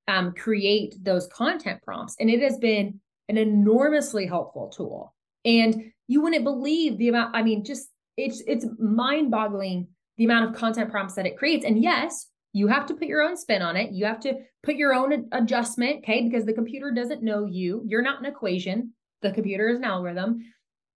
um, 0.08 0.34
create 0.34 0.94
those 1.02 1.26
content 1.28 1.82
prompts, 1.82 2.16
and 2.20 2.28
it 2.28 2.42
has 2.42 2.58
been 2.58 3.00
an 3.28 3.38
enormously 3.38 4.26
helpful 4.26 4.68
tool. 4.68 5.14
And 5.44 5.92
you 6.08 6.20
wouldn't 6.20 6.44
believe 6.44 6.98
the 6.98 7.08
amount. 7.08 7.34
I 7.34 7.42
mean, 7.42 7.64
just 7.64 7.88
it's 8.16 8.42
it's 8.46 8.66
mind-boggling 8.78 9.88
the 10.18 10.24
amount 10.24 10.50
of 10.50 10.56
content 10.56 10.90
prompts 10.90 11.14
that 11.14 11.26
it 11.26 11.38
creates. 11.38 11.64
And 11.64 11.82
yes, 11.82 12.26
you 12.52 12.66
have 12.66 12.86
to 12.86 12.94
put 12.94 13.08
your 13.08 13.22
own 13.22 13.36
spin 13.36 13.62
on 13.62 13.76
it. 13.76 13.92
You 13.92 14.06
have 14.06 14.20
to 14.20 14.34
put 14.62 14.74
your 14.76 14.94
own 14.94 15.28
adjustment, 15.32 15.98
okay? 15.98 16.22
Because 16.22 16.44
the 16.44 16.52
computer 16.52 16.90
doesn't 16.90 17.22
know 17.22 17.46
you. 17.46 17.82
You're 17.86 18.02
not 18.02 18.20
an 18.20 18.26
equation. 18.26 18.92
The 19.22 19.32
computer 19.32 19.68
is 19.68 19.78
an 19.78 19.84
algorithm, 19.84 20.40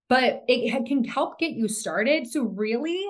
but 0.09 0.43
it 0.47 0.85
can 0.85 1.03
help 1.03 1.39
get 1.39 1.51
you 1.51 1.67
started. 1.67 2.27
So 2.27 2.43
really, 2.43 3.01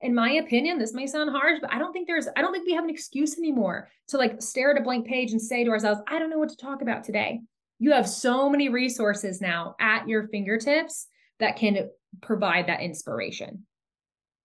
in 0.00 0.14
my 0.14 0.32
opinion, 0.32 0.78
this 0.78 0.92
may 0.92 1.06
sound 1.06 1.30
harsh, 1.30 1.60
but 1.60 1.72
I 1.72 1.78
don't 1.78 1.92
think 1.92 2.06
there's, 2.06 2.28
I 2.36 2.42
don't 2.42 2.52
think 2.52 2.66
we 2.66 2.74
have 2.74 2.84
an 2.84 2.90
excuse 2.90 3.38
anymore 3.38 3.88
to 4.08 4.18
like 4.18 4.42
stare 4.42 4.72
at 4.72 4.80
a 4.80 4.82
blank 4.82 5.06
page 5.06 5.32
and 5.32 5.40
say 5.40 5.64
to 5.64 5.70
ourselves, 5.70 6.00
I 6.08 6.18
don't 6.18 6.30
know 6.30 6.38
what 6.38 6.50
to 6.50 6.56
talk 6.56 6.82
about 6.82 7.04
today. 7.04 7.40
You 7.78 7.92
have 7.92 8.08
so 8.08 8.50
many 8.50 8.68
resources 8.68 9.40
now 9.40 9.76
at 9.80 10.08
your 10.08 10.28
fingertips 10.28 11.06
that 11.40 11.56
can 11.56 11.88
provide 12.20 12.66
that 12.66 12.82
inspiration. 12.82 13.66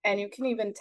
And 0.03 0.19
you 0.19 0.29
can 0.29 0.45
even 0.45 0.73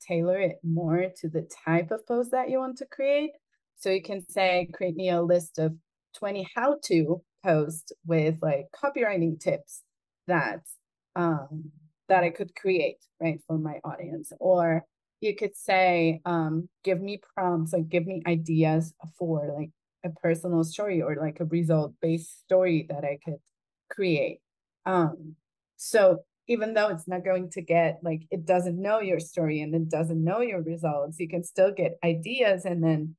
tailor 0.00 0.40
it 0.40 0.56
more 0.62 1.06
to 1.20 1.28
the 1.28 1.48
type 1.64 1.90
of 1.90 2.06
post 2.06 2.30
that 2.30 2.48
you 2.48 2.58
want 2.58 2.78
to 2.78 2.86
create. 2.86 3.32
So 3.76 3.90
you 3.90 4.02
can 4.02 4.24
say, 4.28 4.68
create 4.72 4.94
me 4.94 5.10
a 5.10 5.20
list 5.22 5.58
of 5.58 5.74
20 6.14 6.48
how 6.54 6.78
to 6.84 7.22
posts 7.44 7.92
with 8.06 8.36
like 8.40 8.66
copywriting 8.72 9.40
tips 9.40 9.82
that 10.28 10.60
um, 11.16 11.72
that 12.08 12.22
I 12.24 12.30
could 12.30 12.54
create, 12.54 12.98
right, 13.20 13.40
for 13.46 13.58
my 13.58 13.80
audience. 13.84 14.32
Or 14.38 14.84
you 15.20 15.34
could 15.34 15.56
say, 15.56 16.20
um, 16.24 16.68
give 16.84 17.00
me 17.00 17.20
prompts, 17.34 17.72
like 17.72 17.88
give 17.88 18.06
me 18.06 18.22
ideas 18.26 18.92
for 19.18 19.52
like 19.56 19.70
a 20.04 20.10
personal 20.20 20.64
story 20.64 21.00
or 21.02 21.16
like 21.16 21.40
a 21.40 21.44
result 21.44 21.94
based 22.00 22.40
story 22.40 22.86
that 22.90 23.04
I 23.04 23.18
could 23.24 23.38
create. 23.90 24.40
Um, 24.86 25.36
so 25.76 26.24
even 26.52 26.74
though 26.74 26.88
it's 26.88 27.08
not 27.08 27.24
going 27.24 27.50
to 27.50 27.62
get 27.62 27.98
like 28.02 28.22
it 28.30 28.44
doesn't 28.44 28.80
know 28.80 29.00
your 29.00 29.18
story 29.18 29.62
and 29.62 29.74
it 29.74 29.88
doesn't 29.88 30.22
know 30.22 30.40
your 30.40 30.62
results, 30.62 31.18
you 31.18 31.28
can 31.28 31.42
still 31.42 31.72
get 31.72 31.98
ideas 32.04 32.64
and 32.66 32.84
then 32.84 33.16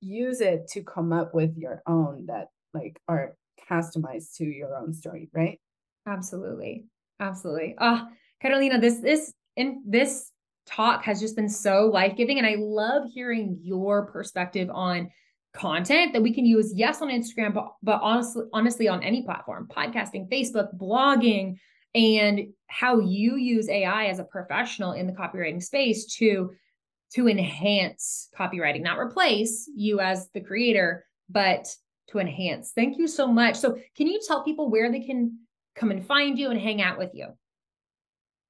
use 0.00 0.40
it 0.40 0.68
to 0.68 0.82
come 0.82 1.12
up 1.12 1.32
with 1.32 1.56
your 1.56 1.80
own 1.86 2.26
that 2.26 2.48
like 2.74 3.00
are 3.06 3.36
customized 3.70 4.36
to 4.36 4.44
your 4.44 4.76
own 4.76 4.92
story, 4.92 5.30
right? 5.32 5.60
Absolutely. 6.06 6.86
Absolutely. 7.20 7.76
Ah, 7.78 8.08
oh, 8.08 8.12
Karolina, 8.44 8.80
this 8.80 8.98
this 9.00 9.32
in 9.56 9.82
this 9.86 10.32
talk 10.66 11.04
has 11.04 11.20
just 11.20 11.36
been 11.36 11.48
so 11.48 11.86
life-giving 11.86 12.38
and 12.38 12.46
I 12.46 12.56
love 12.58 13.04
hearing 13.12 13.58
your 13.62 14.06
perspective 14.06 14.68
on 14.70 15.10
content 15.54 16.12
that 16.14 16.22
we 16.22 16.32
can 16.32 16.46
use 16.46 16.72
yes 16.74 17.02
on 17.02 17.08
Instagram 17.08 17.52
but 17.52 17.74
but 17.82 18.00
honestly 18.02 18.44
honestly 18.52 18.88
on 18.88 19.02
any 19.02 19.22
platform, 19.22 19.68
podcasting, 19.70 20.28
Facebook, 20.30 20.76
blogging, 20.76 21.56
and 21.94 22.48
how 22.68 23.00
you 23.00 23.36
use 23.36 23.68
AI 23.68 24.06
as 24.06 24.18
a 24.18 24.24
professional 24.24 24.92
in 24.92 25.06
the 25.06 25.12
copywriting 25.12 25.62
space 25.62 26.06
to 26.16 26.50
to 27.14 27.28
enhance 27.28 28.30
copywriting, 28.38 28.82
not 28.82 28.98
replace 28.98 29.70
you 29.76 30.00
as 30.00 30.30
the 30.30 30.40
creator, 30.40 31.04
but 31.28 31.68
to 32.08 32.18
enhance. 32.18 32.72
Thank 32.74 32.98
you 32.98 33.06
so 33.06 33.26
much. 33.26 33.56
So, 33.56 33.78
can 33.96 34.06
you 34.06 34.20
tell 34.26 34.42
people 34.42 34.70
where 34.70 34.90
they 34.90 35.00
can 35.00 35.38
come 35.74 35.90
and 35.90 36.04
find 36.04 36.38
you 36.38 36.50
and 36.50 36.60
hang 36.60 36.80
out 36.80 36.98
with 36.98 37.10
you? 37.14 37.26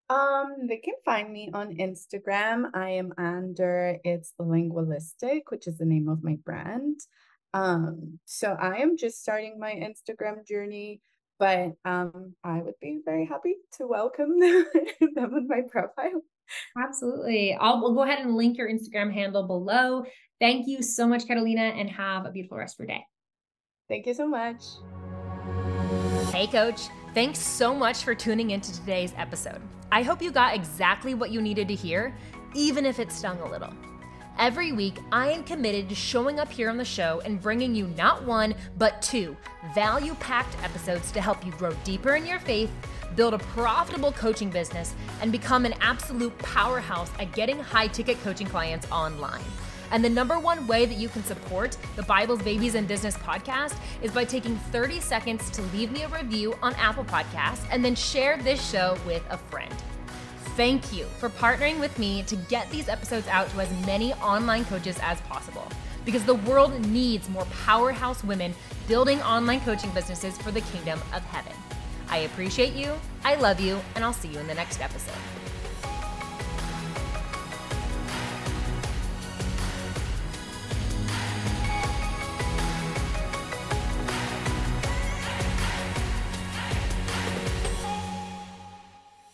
Um, 0.08 0.66
they 0.68 0.76
can 0.76 0.94
find 1.04 1.32
me 1.32 1.50
on 1.52 1.76
Instagram. 1.76 2.70
I 2.74 2.90
am 2.90 3.12
under 3.16 3.96
it's 4.04 4.34
Lengualistic, 4.40 5.42
which 5.48 5.66
is 5.66 5.78
the 5.78 5.84
name 5.84 6.08
of 6.08 6.22
my 6.22 6.36
brand. 6.44 7.00
Um, 7.54 8.18
so 8.24 8.52
I 8.52 8.76
am 8.76 8.96
just 8.96 9.20
starting 9.20 9.58
my 9.58 9.72
Instagram 9.72 10.46
journey 10.46 11.00
but 11.42 11.72
um, 11.84 12.36
I 12.44 12.62
would 12.62 12.78
be 12.80 13.00
very 13.04 13.26
happy 13.26 13.56
to 13.76 13.88
welcome 13.88 14.38
them, 14.38 14.64
on 15.16 15.48
my 15.48 15.62
profile. 15.68 16.22
Absolutely. 16.78 17.56
I'll 17.58 17.80
we'll 17.80 17.94
go 17.94 18.02
ahead 18.02 18.20
and 18.20 18.36
link 18.36 18.56
your 18.56 18.70
Instagram 18.70 19.12
handle 19.12 19.48
below. 19.48 20.04
Thank 20.40 20.68
you 20.68 20.82
so 20.82 21.04
much, 21.04 21.26
Catalina, 21.26 21.62
and 21.62 21.90
have 21.90 22.26
a 22.26 22.30
beautiful 22.30 22.58
rest 22.58 22.78
of 22.78 22.86
your 22.86 22.96
day. 22.96 23.04
Thank 23.88 24.06
you 24.06 24.14
so 24.14 24.28
much. 24.28 24.62
Hey, 26.30 26.46
coach. 26.46 26.82
Thanks 27.12 27.40
so 27.40 27.74
much 27.74 28.04
for 28.04 28.14
tuning 28.14 28.52
into 28.52 28.72
today's 28.72 29.12
episode. 29.16 29.60
I 29.90 30.04
hope 30.04 30.22
you 30.22 30.30
got 30.30 30.54
exactly 30.54 31.14
what 31.14 31.32
you 31.32 31.42
needed 31.42 31.66
to 31.66 31.74
hear, 31.74 32.16
even 32.54 32.86
if 32.86 33.00
it 33.00 33.10
stung 33.10 33.40
a 33.40 33.50
little. 33.50 33.74
Every 34.38 34.72
week, 34.72 34.98
I 35.12 35.30
am 35.30 35.44
committed 35.44 35.88
to 35.88 35.94
showing 35.94 36.40
up 36.40 36.50
here 36.50 36.70
on 36.70 36.76
the 36.76 36.84
show 36.84 37.20
and 37.24 37.40
bringing 37.40 37.74
you 37.74 37.86
not 37.88 38.24
one, 38.24 38.54
but 38.78 39.02
two 39.02 39.36
value 39.74 40.14
packed 40.14 40.56
episodes 40.64 41.12
to 41.12 41.20
help 41.20 41.44
you 41.44 41.52
grow 41.52 41.72
deeper 41.84 42.14
in 42.14 42.26
your 42.26 42.40
faith, 42.40 42.70
build 43.14 43.34
a 43.34 43.38
profitable 43.38 44.10
coaching 44.12 44.50
business, 44.50 44.94
and 45.20 45.30
become 45.30 45.64
an 45.64 45.74
absolute 45.80 46.36
powerhouse 46.38 47.10
at 47.20 47.32
getting 47.32 47.58
high 47.58 47.86
ticket 47.86 48.20
coaching 48.22 48.46
clients 48.46 48.90
online. 48.90 49.44
And 49.92 50.02
the 50.02 50.08
number 50.08 50.38
one 50.38 50.66
way 50.66 50.86
that 50.86 50.96
you 50.96 51.10
can 51.10 51.22
support 51.22 51.76
the 51.96 52.02
Bible's 52.02 52.42
Babies 52.42 52.74
and 52.74 52.88
Business 52.88 53.16
podcast 53.18 53.76
is 54.00 54.10
by 54.10 54.24
taking 54.24 54.56
30 54.72 55.00
seconds 55.00 55.50
to 55.50 55.62
leave 55.74 55.92
me 55.92 56.02
a 56.02 56.08
review 56.08 56.54
on 56.62 56.74
Apple 56.76 57.04
Podcasts 57.04 57.64
and 57.70 57.84
then 57.84 57.94
share 57.94 58.38
this 58.38 58.70
show 58.70 58.96
with 59.06 59.22
a 59.28 59.36
friend. 59.36 59.74
Thank 60.56 60.92
you 60.92 61.06
for 61.18 61.30
partnering 61.30 61.80
with 61.80 61.98
me 61.98 62.24
to 62.24 62.36
get 62.36 62.70
these 62.70 62.88
episodes 62.88 63.26
out 63.28 63.48
to 63.50 63.60
as 63.60 63.86
many 63.86 64.12
online 64.14 64.66
coaches 64.66 64.98
as 65.02 65.18
possible 65.22 65.66
because 66.04 66.24
the 66.24 66.34
world 66.34 66.78
needs 66.88 67.26
more 67.30 67.46
powerhouse 67.64 68.22
women 68.22 68.52
building 68.86 69.22
online 69.22 69.60
coaching 69.62 69.90
businesses 69.92 70.36
for 70.36 70.50
the 70.50 70.60
kingdom 70.60 71.00
of 71.14 71.24
heaven. 71.24 71.54
I 72.10 72.18
appreciate 72.18 72.74
you, 72.74 72.92
I 73.24 73.36
love 73.36 73.60
you, 73.60 73.80
and 73.94 74.04
I'll 74.04 74.12
see 74.12 74.28
you 74.28 74.38
in 74.40 74.46
the 74.46 74.54
next 74.54 74.82
episode. 74.82 75.41